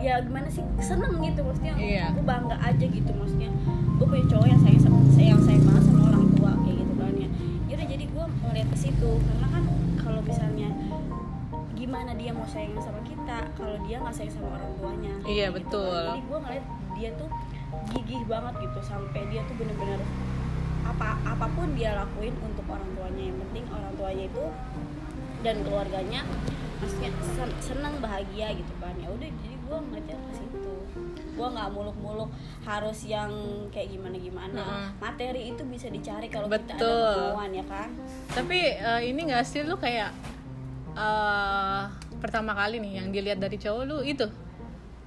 [0.00, 0.64] ya gimana sih?
[0.80, 2.06] Seneng gitu maksudnya Iya.
[2.12, 3.50] gue bangga aja gitu maksudnya.
[3.96, 7.12] Gue punya cowok yang sayang sama sayang sayang banget sama orang tua kayak gitu kan
[7.14, 7.28] ya.
[7.68, 9.10] Yaudah jadi gue ngeliat ke situ.
[9.20, 9.62] Karena kan
[9.96, 10.68] kalau misalnya
[11.72, 15.12] gimana dia mau sayang sama kita kalau dia nggak sayang sama orang tuanya.
[15.24, 15.92] Iya, Gitu betul.
[15.92, 16.06] kan.
[16.10, 16.64] jadi gue ngeliat
[16.96, 17.28] dia tuh
[17.90, 20.00] gigih banget gitu sampai dia tuh bener-bener
[20.82, 23.22] apa apa pun dia lakuin untuk orang tuanya.
[23.28, 24.44] Yang penting orang tuanya itu
[25.40, 26.20] dan keluarganya
[26.80, 28.92] maksudnya sen- senang bahagia gitu kan.
[28.96, 30.74] Ya udah jadi gue ngeliatnya ke situ.
[31.36, 32.28] Gue nggak muluk-muluk
[32.60, 33.32] harus yang
[33.70, 34.60] kayak gimana gimana
[34.98, 36.84] materi itu bisa dicari kalau kita ada
[37.16, 37.88] kemauan ya kan?
[38.30, 40.12] Tapi eh, ini gak sih lu kayak
[40.92, 41.82] eh
[42.20, 44.26] pertama kali nih yang dilihat dari cowok lu itu?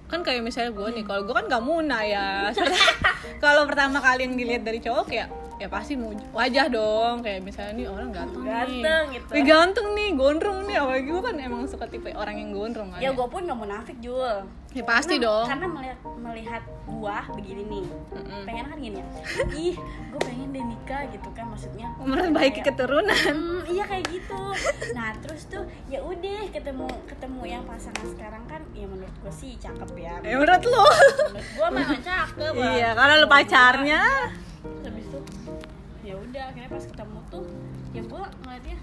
[0.09, 2.49] Kan kayak misalnya gue nih kalau gue kan gak muna ya.
[3.43, 5.28] Kalau pertama kali yang dilihat dari cowok kayak
[5.64, 5.95] ya pasti
[6.36, 8.51] wajah dong kayak misalnya nih orang ganteng, nih.
[8.51, 9.30] Ganteng gitu.
[9.32, 10.76] Wih, ganteng nih gondrong nih.
[10.76, 13.95] Apalagi gue kan emang suka tipe orang yang gondrong kan ya gue pun nggak munafik
[14.03, 14.43] Jul.
[14.74, 15.45] Ya pasti karena, dong.
[15.47, 17.86] karena melihat melihat gua begini nih.
[18.11, 18.41] Mm-mm.
[18.43, 19.07] pengen kan gini ya.
[19.55, 19.76] Ih
[20.11, 21.88] gue pengen deh nikah gitu kan maksudnya.
[21.95, 23.36] Memperbaiki Kayak- keturunan.
[23.39, 24.41] Hmm, iya kayak gitu.
[24.91, 29.55] Nah terus tuh ya udah ketemu ketemu yang pasangan sekarang kan ya menurut gue sih
[29.55, 30.14] cakep ya.
[30.20, 32.51] ya menurut Menurut gue memang cakep.
[32.74, 34.03] iya karena lu pacarnya.
[34.64, 35.20] Terus habis itu
[36.03, 37.45] ya udah akhirnya pas ketemu tuh
[37.95, 38.77] ya gue ngeliatnya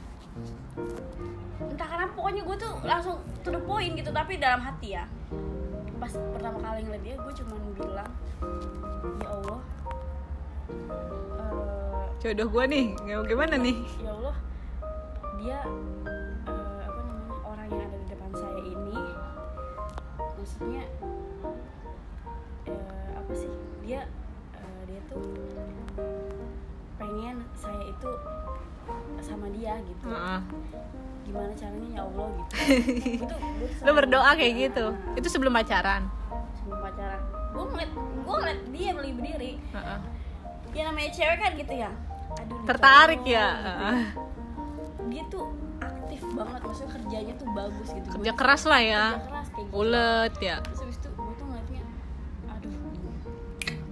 [1.60, 5.04] entah kenapa pokoknya gue tuh langsung to the point gitu tapi dalam hati ya.
[6.00, 8.12] Pas pertama kali ngeliat dia gue cuman bilang
[9.20, 9.60] ya Allah
[11.36, 13.76] eh, jodoh gue nih gimana nih?
[14.00, 14.36] Ya Allah
[15.36, 15.58] dia
[16.48, 18.96] eh, apa namanya orang yang ada di depan saya ini
[20.40, 20.84] maksudnya
[22.64, 23.52] eh, apa sih?
[23.84, 24.08] Dia
[24.56, 25.20] eh, dia tuh
[27.00, 28.10] pengen saya itu
[29.18, 30.04] sama dia gitu.
[30.06, 30.40] Heeh.
[31.22, 31.88] gimana caranya?
[31.90, 32.52] Ya Allah gitu.
[33.22, 33.34] Itu
[33.78, 34.84] selalu- berdoa kayak gitu?
[34.88, 36.02] Nah, itu sebelum pacaran?
[36.54, 37.20] Sebelum pacaran.
[37.50, 39.52] Gue ngeliat gue ngeliat dia beli berdiri.
[39.70, 39.98] Heeh.
[40.70, 41.90] ya namanya cewek kan gitu ya?
[42.36, 43.46] Aduh tertarik cowok, ya?
[43.48, 43.64] Gitu.
[43.64, 43.98] Heeh.
[45.08, 45.44] dia tuh
[45.80, 48.06] aktif banget maksudnya kerjanya tuh bagus gitu.
[48.10, 49.04] Kerja Gua- keras lah ya.
[49.12, 49.74] kerja keras kayak gitu.
[49.76, 50.56] Ulet ya.
[50.60, 51.82] Terus habis itu gue tuh ngeliatnya
[52.48, 52.74] aduh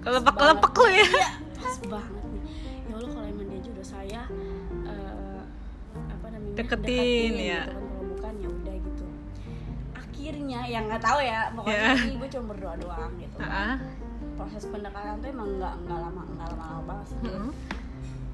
[0.00, 0.94] kelepek kelepek lu ya.
[0.98, 1.28] Iya
[1.59, 2.42] pas banget nih
[2.89, 4.22] ya Allah kalau emang dia jodoh saya
[4.82, 5.43] eh,
[5.95, 7.62] apa namanya Deketin, ya.
[7.62, 9.07] gitu kan kalau bukan ya udah gitu
[9.95, 11.93] akhirnya yang nggak tahu ya pokoknya Ya.
[12.03, 13.74] ini gue cuma berdoa doang gitu Heeh.
[14.34, 17.30] proses pendekatan tuh emang nggak nggak lama nggak lama lama banget sih Jul.
[17.30, 17.53] Heeh.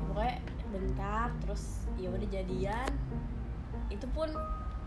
[0.04, 0.34] pokoknya
[0.70, 1.62] bentar terus
[1.94, 2.90] ya udah jadian
[3.88, 4.28] itu pun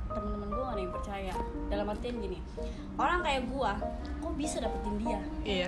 [0.07, 1.33] temen-temen gue gak ada yang percaya
[1.67, 2.39] dalam artian gini
[2.95, 3.71] orang kayak gue
[4.17, 5.67] kok bisa dapetin dia iya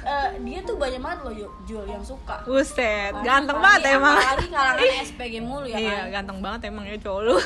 [0.00, 2.40] Eh, dia tuh banyak banget loh Ju- Jul yang suka.
[2.42, 4.16] Buset ganteng banget emang.
[4.16, 6.06] apalagi kalangan SPG mulu ya iya kan.
[6.14, 7.36] ganteng banget emang ya cowok lu.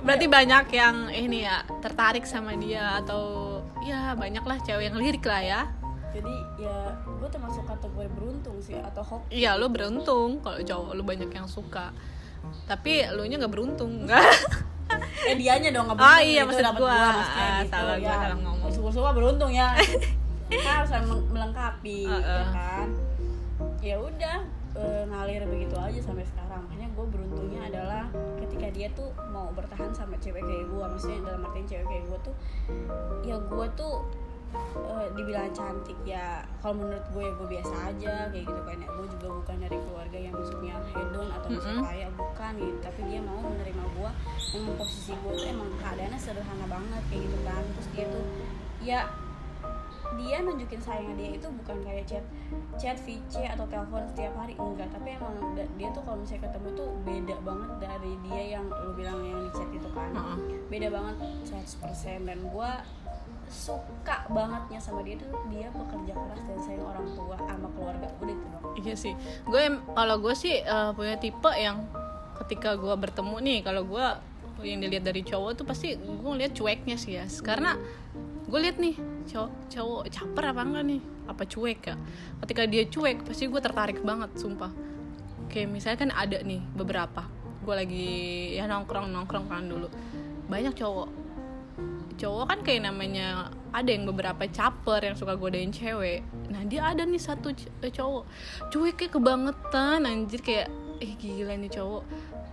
[0.00, 3.22] Berarti banyak yang ini ya tertarik sama dia atau
[3.80, 5.60] ya banyak lah cewek yang lirik lah ya.
[6.10, 9.30] Jadi ya gue termasuk kategori beruntung sih atau hoki.
[9.36, 11.92] Iya lu beruntung kalau cowok lu banyak yang suka.
[12.64, 14.08] Tapi lu nya nggak beruntung.
[14.08, 14.24] Nggak
[15.28, 16.72] eh dianya dong nggak Oh, beruntung iya, gitu, maksud Ah,
[17.60, 18.16] gitu, salah gua, ya.
[18.16, 18.70] salah ngomong.
[18.72, 19.68] suka-suka beruntung ya
[20.50, 20.90] kan harus
[21.30, 22.50] melengkapi Ah, ya ah.
[22.50, 22.88] kan?
[23.80, 24.38] Ya udah
[24.70, 26.66] eh, ngalir begitu aja sampai sekarang.
[26.66, 28.04] Makanya gue beruntungnya adalah
[28.38, 32.18] ketika dia tuh mau bertahan sama cewek kayak gue maksudnya dalam artian cewek kayak gue
[32.22, 32.34] tuh
[33.22, 33.94] ya gue tuh
[34.74, 38.76] eh, dibilang cantik ya kalau menurut gue ya gue biasa aja kayak gitu kan.
[38.78, 41.90] Ya gue juga bukan dari keluarga yang maksudnya hedon atau maksudnya Mm-mm.
[41.90, 42.78] kaya bukan gitu.
[42.84, 44.10] Tapi dia mau menerima gue
[44.50, 47.62] dengan posisi gue tuh emang keadaannya sederhana banget kayak gitu kan.
[47.76, 48.24] Terus dia tuh
[48.80, 49.00] ya
[50.18, 52.24] dia nunjukin sayangnya dia itu bukan kayak chat
[52.80, 54.88] chat VC atau telepon setiap hari enggak.
[54.90, 59.20] Tapi emang dia tuh kalau misalnya ketemu tuh beda banget dari dia yang lu bilang
[59.22, 60.10] yang di chat itu kan.
[60.66, 62.70] Beda banget 100% dan gue
[63.50, 68.06] suka bangetnya sama dia tuh dia bekerja keras dan sayang orang tua sama keluarga.
[68.22, 68.74] Udah itu doang.
[68.78, 69.14] Iya sih.
[69.46, 69.62] Gue
[69.94, 71.82] kalau gue sih eh, punya tipe yang
[72.40, 74.06] ketika gue bertemu nih, kalau gue
[74.62, 77.24] yang dilihat dari cowok tuh pasti gue lihat cueknya sih ya.
[77.42, 77.76] Karena
[78.46, 78.96] gue lihat nih
[79.30, 81.02] cowok cowok caper apa enggak nih?
[81.30, 81.96] Apa cuek ya?
[82.46, 84.72] Ketika dia cuek pasti gue tertarik banget, sumpah.
[85.50, 87.26] Kayak misalnya kan ada nih beberapa.
[87.60, 88.08] Gue lagi
[88.56, 89.88] ya nongkrong nongkrong kan dulu.
[90.50, 91.20] Banyak cowok
[92.20, 96.20] cowok kan kayak namanya ada yang beberapa caper yang suka godain cewek
[96.52, 98.24] nah dia ada nih satu cowok
[98.68, 100.68] cueknya kebangetan anjir kayak
[101.00, 102.04] eh gila nih cowok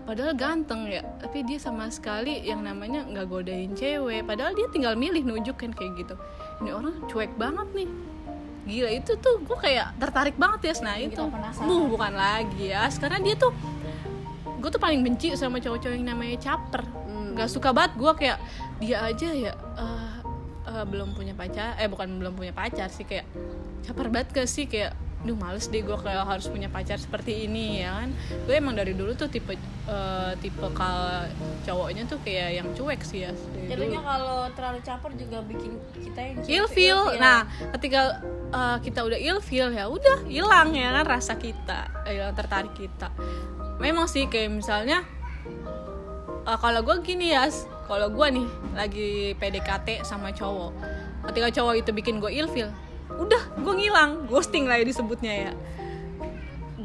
[0.07, 4.23] padahal ganteng ya tapi dia sama sekali yang namanya nggak godain cewek.
[4.23, 6.15] Padahal dia tinggal milih nunjukin kayak gitu.
[6.63, 7.89] Ini orang cuek banget nih.
[8.67, 11.23] Gila itu tuh gue kayak tertarik banget ya nah itu.
[11.67, 12.87] Buh, bukan lagi ya.
[12.95, 13.51] Karena dia tuh
[14.57, 16.87] gue tuh paling benci sama cowok-cowok yang namanya caper.
[16.87, 17.35] Hmm.
[17.35, 18.37] nggak suka banget gue kayak
[18.81, 20.13] dia aja ya eh,
[20.69, 23.25] eh, belum punya pacar eh bukan belum punya pacar sih kayak
[23.85, 24.93] caper banget gak sih kayak
[25.25, 28.09] duh males deh gue kayak harus punya pacar seperti ini ya kan?
[28.45, 29.57] Gue emang dari dulu tuh tipe
[29.87, 31.25] eh, tipe kal
[31.65, 33.31] cowoknya tuh kayak yang cuek sih ya
[33.67, 36.99] jadinya kalau terlalu caper juga bikin kita yang ilfeel ilfeel.
[37.19, 37.47] nah
[37.79, 42.73] ketika eh, kita udah ilfeel ya udah hilang ya kan rasa kita eh, hilang tertarik
[42.77, 43.09] kita.
[43.77, 45.01] Memang sih kayak misalnya
[46.45, 47.49] eh, kalau gue gini ya
[47.87, 49.09] kalau gue nih lagi
[49.39, 50.75] PDKT sama cowok
[51.31, 52.71] ketika cowok itu bikin gue ilfeel
[53.17, 54.29] udah gue ngilang.
[54.29, 55.53] Ghosting lah ya disebutnya ya.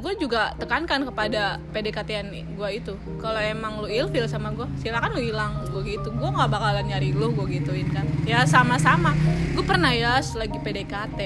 [0.02, 2.10] Gue juga tekankan kepada PDKT
[2.58, 2.94] gue itu.
[3.22, 5.62] Kalau emang lu ilfeel sama gue silakan lu hilang.
[5.70, 6.10] Gue gitu.
[6.10, 8.08] Gue nggak bakalan nyari lu gue gituin kan.
[8.26, 9.14] Ya sama-sama.
[9.54, 11.20] Gue pernah ya lagi PDKT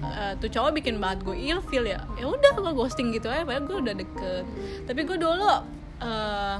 [0.00, 2.06] eh, tuh cowok bikin banget gue ilfeel ya.
[2.14, 3.42] Ya udah gue ghosting gitu aja.
[3.42, 4.44] Padahal gue udah deket.
[4.86, 5.50] Tapi gue dulu
[6.06, 6.56] eh,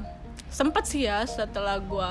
[0.51, 2.11] sempet sih ya setelah gue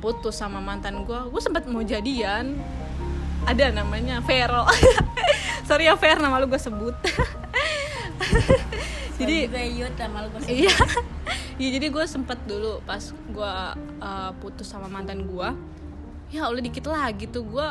[0.00, 2.56] putus sama mantan gue gue sempet mau jadian
[3.48, 4.68] ada namanya Vero
[5.68, 6.92] sorry ya Ver nama lu gue sebut.
[9.18, 9.50] Jadi
[9.96, 10.70] sama lu gua iya.
[11.58, 13.54] Iya jadi gue sempet dulu pas gue
[13.98, 15.48] uh, putus sama mantan gue
[16.30, 17.68] ya udah dikit lagi tuh gue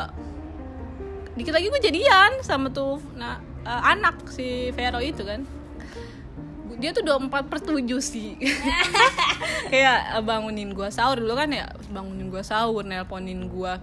[1.40, 5.48] dikit lagi gue jadian sama tuh nah uh, anak si Vero itu kan.
[6.78, 8.36] Dia tuh 24 per 7 sih.
[9.72, 13.74] Kayak uh, bangunin gue sahur dulu kan ya bangunin gue sahur nelponin gue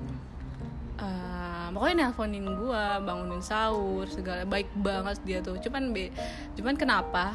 [0.94, 1.33] Eh,
[1.74, 5.58] pokoknya nelponin gue bangunin sahur segala baik banget dia tuh.
[5.58, 6.14] Cuman be
[6.54, 7.34] cuman kenapa?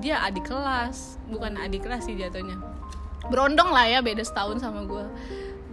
[0.00, 2.56] Dia adik kelas bukan adik kelas sih jatuhnya.
[3.28, 5.04] Berondong lah ya beda setahun sama gue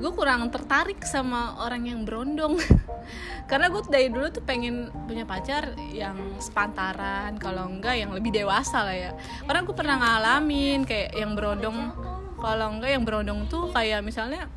[0.02, 2.58] gue kurang tertarik sama orang yang berondong.
[3.50, 8.82] Karena gue dari dulu tuh pengen punya pacar yang sepantaran kalau enggak yang lebih dewasa
[8.82, 9.12] lah ya.
[9.46, 11.94] Karena gue pernah ngalamin kayak yang berondong.
[12.42, 14.50] Kalau enggak yang berondong tuh kayak misalnya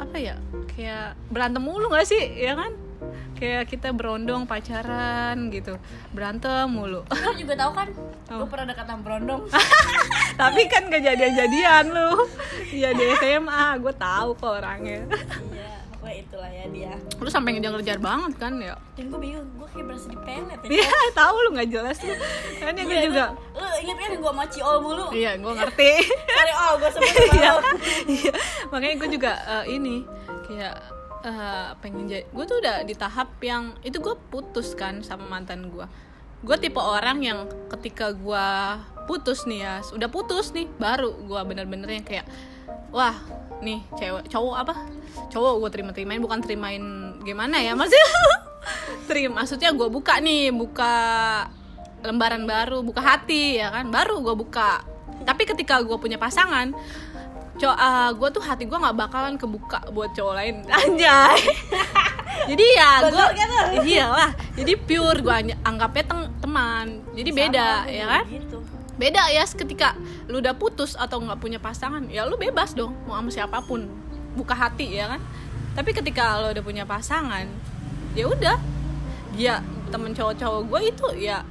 [0.00, 0.34] apa ya
[0.74, 2.72] kayak berantem mulu gak sih ya kan?
[3.34, 5.78] Kayak kita berondong pacaran gitu
[6.14, 7.02] berantem mulu.
[7.06, 7.88] Lu juga tahu kan?
[8.32, 8.42] Oh.
[8.42, 9.42] gue pernah dekat sama berondong.
[10.40, 12.10] Tapi kan gak jadian-jadian lu.
[12.72, 15.06] Iya di SMA gue tahu kok orangnya.
[15.52, 16.92] Iya pokoknya itulah ya dia.
[17.16, 18.76] Lu sampai ngejar-ngejar banget kan ya?
[18.92, 20.68] Dan gue bingung gue kayak berasa dipelet ya.
[20.68, 20.88] Iya
[21.24, 22.14] tahu lu nggak jelas lu.
[22.60, 23.24] Kan ya gue juga.
[23.56, 25.06] lu, inget kan gue sama Ciol mulu?
[25.16, 25.92] Iya gue ngerti.
[26.28, 27.52] Kali oh gue sebut Iya,
[28.04, 28.32] iya.
[28.68, 30.04] makanya gue juga eh, ini
[30.44, 30.76] kayak
[31.24, 35.72] eh, pengen jadi gue tuh udah di tahap yang itu gue putus kan sama mantan
[35.72, 35.88] gue
[36.44, 38.48] gue tipe orang yang ketika gue
[39.08, 42.28] putus nih ya udah putus nih baru gue bener-bener yang kayak
[42.94, 43.16] wah
[43.58, 44.74] nih cewek cowok apa?
[45.34, 46.84] Cowok gue terima terimain bukan terimain
[47.26, 48.06] gimana ya maksudnya
[49.10, 50.94] terima maksudnya gue buka nih buka
[52.04, 53.90] lembaran baru buka hati ya kan?
[53.90, 54.84] Baru gue buka.
[55.26, 56.70] Tapi ketika gue punya pasangan
[57.54, 57.78] cowok
[58.18, 60.54] gue tuh hati gue nggak bakalan kebuka buat cowok lain.
[60.78, 61.38] Anjay.
[62.44, 63.24] Jadi ya gue
[63.88, 65.34] iyalah jadi pure gue
[65.64, 66.86] anggapnya teng- teman.
[67.16, 68.24] Jadi beda Sama, gue ya kan?
[68.28, 68.53] gitu.
[68.94, 69.98] Beda ya ketika
[70.30, 73.86] lu udah putus atau nggak punya pasangan ya lu bebas dong mau sama siapa pun.
[74.34, 75.20] Buka hati ya kan?
[75.74, 77.46] Tapi ketika lu udah punya pasangan
[78.14, 78.58] ya udah.
[79.34, 81.42] Dia temen cowok-cowok gue itu ya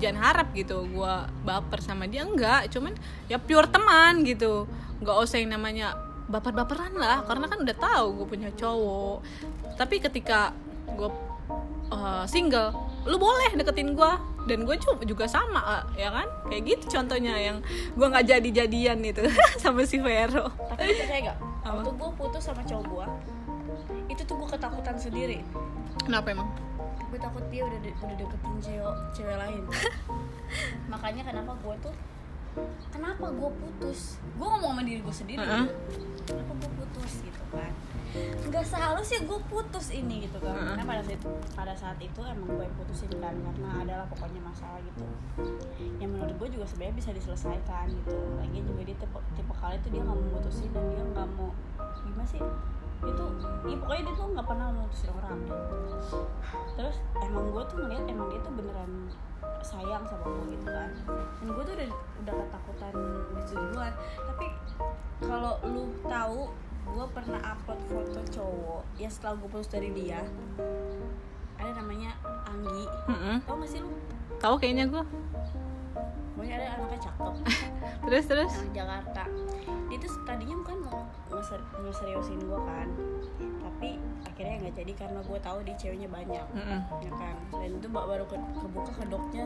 [0.00, 1.14] jangan harap gitu gue
[1.44, 2.68] baper sama dia enggak.
[2.68, 2.92] Cuman
[3.28, 4.68] ya pure teman gitu.
[5.00, 5.96] Nggak usah yang namanya
[6.28, 9.24] baper-baperan lah karena kan udah tahu gue punya cowok.
[9.80, 10.52] Tapi ketika
[10.92, 11.31] gue
[11.92, 12.72] uh, single
[13.04, 14.12] lu boleh deketin gue
[14.42, 14.74] dan gue
[15.06, 16.26] juga sama uh, ya kan?
[16.50, 17.62] Kayak gitu contohnya yang
[17.94, 19.22] gue nggak jadi jadian itu
[19.62, 20.50] sama si Vero.
[20.72, 23.06] Tapi percaya gak waktu gue putus sama cowok gue
[24.10, 25.38] itu tuh gue ketakutan sendiri.
[26.02, 26.48] Kenapa emang?
[27.12, 29.62] Gue takut dia udah de- udah deketin cewek cewek lain.
[30.92, 31.94] Makanya kenapa gue tuh
[32.90, 34.18] kenapa gue putus?
[34.36, 35.38] Gue ngomong sama diri gue sendiri.
[35.40, 35.66] Heeh.
[35.70, 36.34] gitu.
[36.34, 37.72] kenapa gue putus gitu kan
[38.52, 40.52] nggak seharusnya gue putus ini gitu kan.
[40.52, 41.22] Karena pada saat
[41.56, 45.04] pada saat itu emang gue yang putusin kan karena adalah pokoknya masalah gitu.
[45.96, 48.16] Yang menurut gue juga sebenarnya bisa diselesaikan gitu.
[48.36, 51.48] Lagi juga dia tipe tipe kali itu dia nggak mau putusin dan dia nggak mau
[52.04, 52.42] gimana sih?
[53.02, 53.24] Itu
[53.66, 55.38] ya pokoknya dia tuh nggak pernah mutusin orang.
[55.48, 55.60] Deh
[56.76, 58.92] terus emang gue tuh ngeliat emang dia tuh beneran
[59.62, 60.90] sayang sama gue gitu kan.
[61.40, 61.88] Dan gue tuh udah
[62.22, 62.92] udah ketakutan
[63.40, 63.92] itu duluan.
[64.20, 64.46] Tapi
[65.22, 66.50] kalau lu tahu
[66.82, 70.20] gue pernah upload foto cowok yang setelah gue putus dari dia.
[71.56, 72.10] Ada namanya
[72.44, 72.84] Anggi.
[73.08, 73.36] Mm-mm.
[73.46, 73.90] tau gak sih lu?
[74.38, 75.04] Tahu kayaknya gue
[76.32, 77.32] pokoknya ada anaknya cakep.
[78.08, 78.52] Terus terus?
[78.58, 79.22] Anak Jakarta.
[79.86, 82.88] Dia tuh tadinya bukan mau ngeser- ngeseriusin gue kan.
[83.62, 83.71] tapi
[84.72, 86.80] nggak jadi karena gue tahu dia ceweknya banyak Mm-mm.
[86.98, 87.36] ya kan?
[87.52, 89.44] Dan itu ba- baru ke, kebuka kedoknya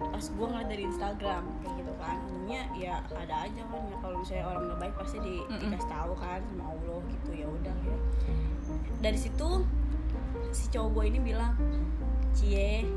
[0.00, 2.16] pas gue ngeliat dari Instagram kayak gitu kan.
[2.24, 5.60] Umumnya ya ada aja kan ya kalau misalnya orang nggak baik pasti di, Mm-mm.
[5.68, 7.96] dikasih tahu kan sama Allah gitu ya udah ya.
[8.98, 9.48] Dari situ
[10.50, 11.52] si cowok gue ini bilang
[12.32, 12.88] cie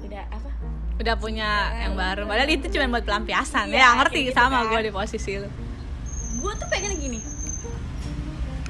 [0.00, 0.50] udah apa?
[0.96, 2.24] Udah punya yang baru.
[2.24, 3.88] Padahal itu cuma buat pelampiasan Iya, ya.
[3.98, 4.18] Ngerti?
[4.24, 4.70] gitu sama kan.
[4.70, 5.50] gue di posisi lu.
[6.38, 7.18] Gue tuh pengen gini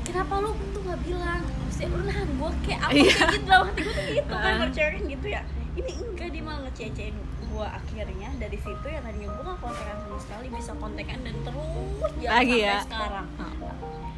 [0.03, 1.43] kenapa lu tuh nggak bilang
[1.77, 4.55] maksudnya lu nahan gue kayak apa kayak gitu dalam hati gue tuh gitu kan Ah.
[4.57, 5.43] kalau cewek kan gitu ya.
[5.77, 7.15] Ini enggak dia malah ngececein
[7.47, 8.29] gue akhirnya.
[8.37, 11.69] Dari situ yang tadinya gue gak kontekan sama sekali bisa kontekan dan terus
[12.17, 12.77] jalan Lagi sampai ya?
[12.83, 13.27] sekarang.
[13.37, 13.53] Oh.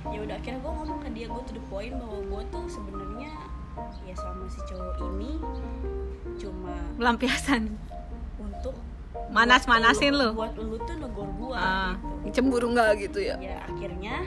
[0.09, 3.31] ya udah akhirnya gue ngomong ke dia gue to the point bahwa gue tuh sebenarnya
[4.03, 5.31] ya sama si cowok ini
[6.35, 7.75] cuma pelampiasan
[8.39, 8.75] untuk
[9.29, 10.33] Manas-manasin lu.
[10.33, 11.93] buat lu tuh negor gue ah,
[12.25, 12.41] gitu.
[12.41, 13.37] Cemburu nggak gitu ya?
[13.37, 14.25] Ya akhirnya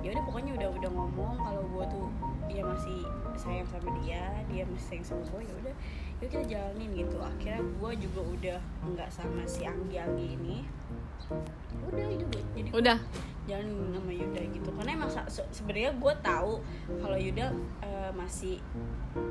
[0.00, 2.06] ya udah pokoknya udah udah ngomong kalau gue tuh
[2.60, 3.00] ya masih
[3.40, 5.74] sayang sama dia dia masih sayang sama gue ya udah
[6.20, 7.16] yuk kita jalanin gitu.
[7.16, 8.58] Akhirnya gue juga udah
[8.92, 10.56] nggak sama si Anggi Anggi ini.
[11.88, 12.98] Udah itu gue jadi udah?
[13.48, 14.68] jalanin sama Yuda gitu.
[14.76, 16.52] Karena emang se- sebenarnya gue tahu
[17.00, 17.46] kalau Yuda
[17.80, 18.60] eh, masih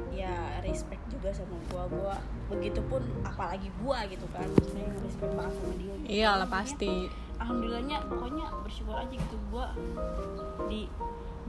[0.09, 2.15] ya respect juga sama gue gue
[2.49, 4.49] begitupun apalagi gue gitu kan.
[4.49, 6.09] Maksudnya yang respect banget sama dia gitu.
[6.09, 6.93] iyalah pasti.
[7.39, 9.37] alhamdulillahnya pokoknya bersyukur aja gitu.
[9.53, 9.67] Gue
[10.67, 10.81] di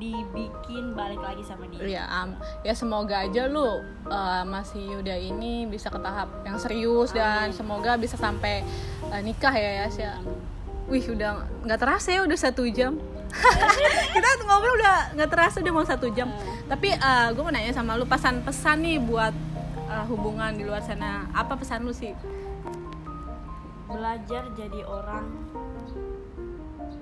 [0.01, 2.01] dibikin balik lagi sama dia.
[2.01, 2.35] Ya am
[2.65, 7.57] ya semoga aja lu uh, masih Yuda ini bisa ke tahap yang serius dan Amin.
[7.57, 8.65] semoga bisa sampai
[9.13, 10.13] uh, nikah ya ya ya.
[10.89, 12.97] Wih udah nggak terasa ya udah satu jam.
[14.17, 16.33] Kita ngobrol udah nggak terasa udah mau satu jam.
[16.67, 16.97] Tapi
[17.37, 19.37] gue mau nanya sama lu pesan-pesan nih buat
[19.87, 21.31] uh, hubungan di luar sana.
[21.31, 22.11] Apa pesan lu sih?
[23.87, 25.31] Belajar jadi orang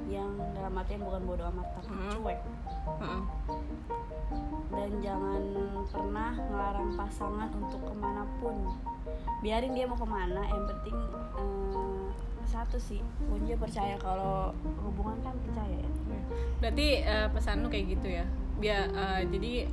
[0.08, 2.10] yang dalam artian bukan bodoh amat tapi Hmm.
[2.16, 2.40] cuek
[2.98, 3.22] Heeh.
[4.72, 5.42] dan jangan
[5.88, 8.56] pernah ngelarang pasangan untuk ke mana pun
[9.44, 10.96] biarin dia mau ke mana yang penting
[11.36, 12.08] eh,
[12.48, 15.90] satu sih kunci percaya kalau hubungan kan percaya ya
[16.58, 18.24] berarti uh, pesan lu kayak gitu ya
[18.58, 19.68] biar uh, jadi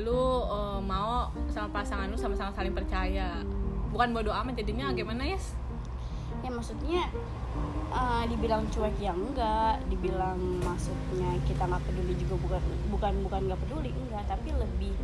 [0.00, 3.40] lu uh, mau sama pasangan lu sama-sama saling percaya
[3.92, 5.56] bukan bodoh amat jadinya gimana ya yes?
[6.44, 7.08] ya maksudnya
[7.88, 13.60] eh, dibilang cuek ya enggak dibilang maksudnya kita nggak peduli juga bukan bukan bukan nggak
[13.62, 14.94] peduli enggak tapi lebih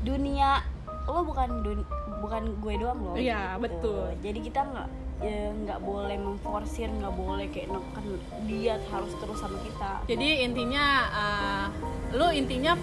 [0.00, 0.62] dunia
[1.08, 1.88] lo bukan dun-
[2.20, 3.62] bukan gue doang loh Iya, gitu.
[3.64, 4.04] betul.
[4.20, 8.06] jadi kita nggak ya, nggak boleh memforsir nggak boleh kayak neken
[8.44, 11.66] dia harus terus sama kita jadi intinya uh,
[12.12, 12.76] lu intinya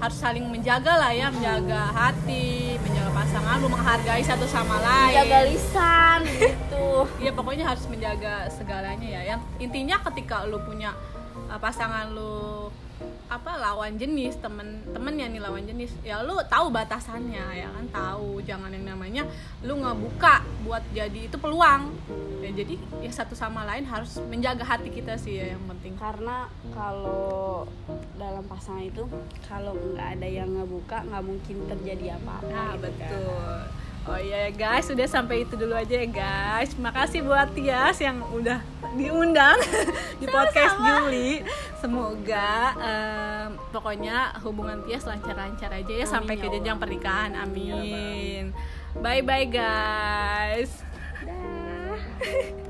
[0.00, 5.38] harus saling menjaga lah ya menjaga hati menjaga pasangan lu menghargai satu sama lain jaga
[5.44, 6.80] lisan gitu
[7.20, 9.36] Iya pokoknya harus menjaga segalanya ya.
[9.36, 10.96] Yang intinya ketika lu punya
[11.48, 12.69] uh, pasangan lu
[13.30, 15.94] apa lawan jenis temen temennya nih lawan jenis.
[16.02, 17.86] Ya lu tahu batasannya ya kan?
[17.94, 19.22] Tahu jangan yang namanya
[19.62, 21.94] lu ngebuka buat jadi itu peluang.
[22.42, 25.94] Ya jadi ya satu sama lain harus menjaga hati kita sih ya yang penting.
[25.94, 27.70] Karena kalau
[28.18, 29.06] dalam pasangan itu
[29.46, 33.70] kalau nggak ada yang ngebuka nggak mungkin terjadi apa-apa Nah, gitu kan.
[34.08, 36.72] Oh iya ya guys, sudah sampai itu dulu aja ya guys.
[36.80, 38.64] Makasih buat Tias yang udah
[38.96, 39.60] diundang
[40.20, 41.44] di podcast Juli.
[41.84, 47.36] Semoga em, pokoknya hubungan Tias lancar-lancar aja ya Amin, sampai ya ke jenjang pernikahan.
[47.36, 48.44] Amin, ya Amin.
[49.04, 50.72] Bye bye guys.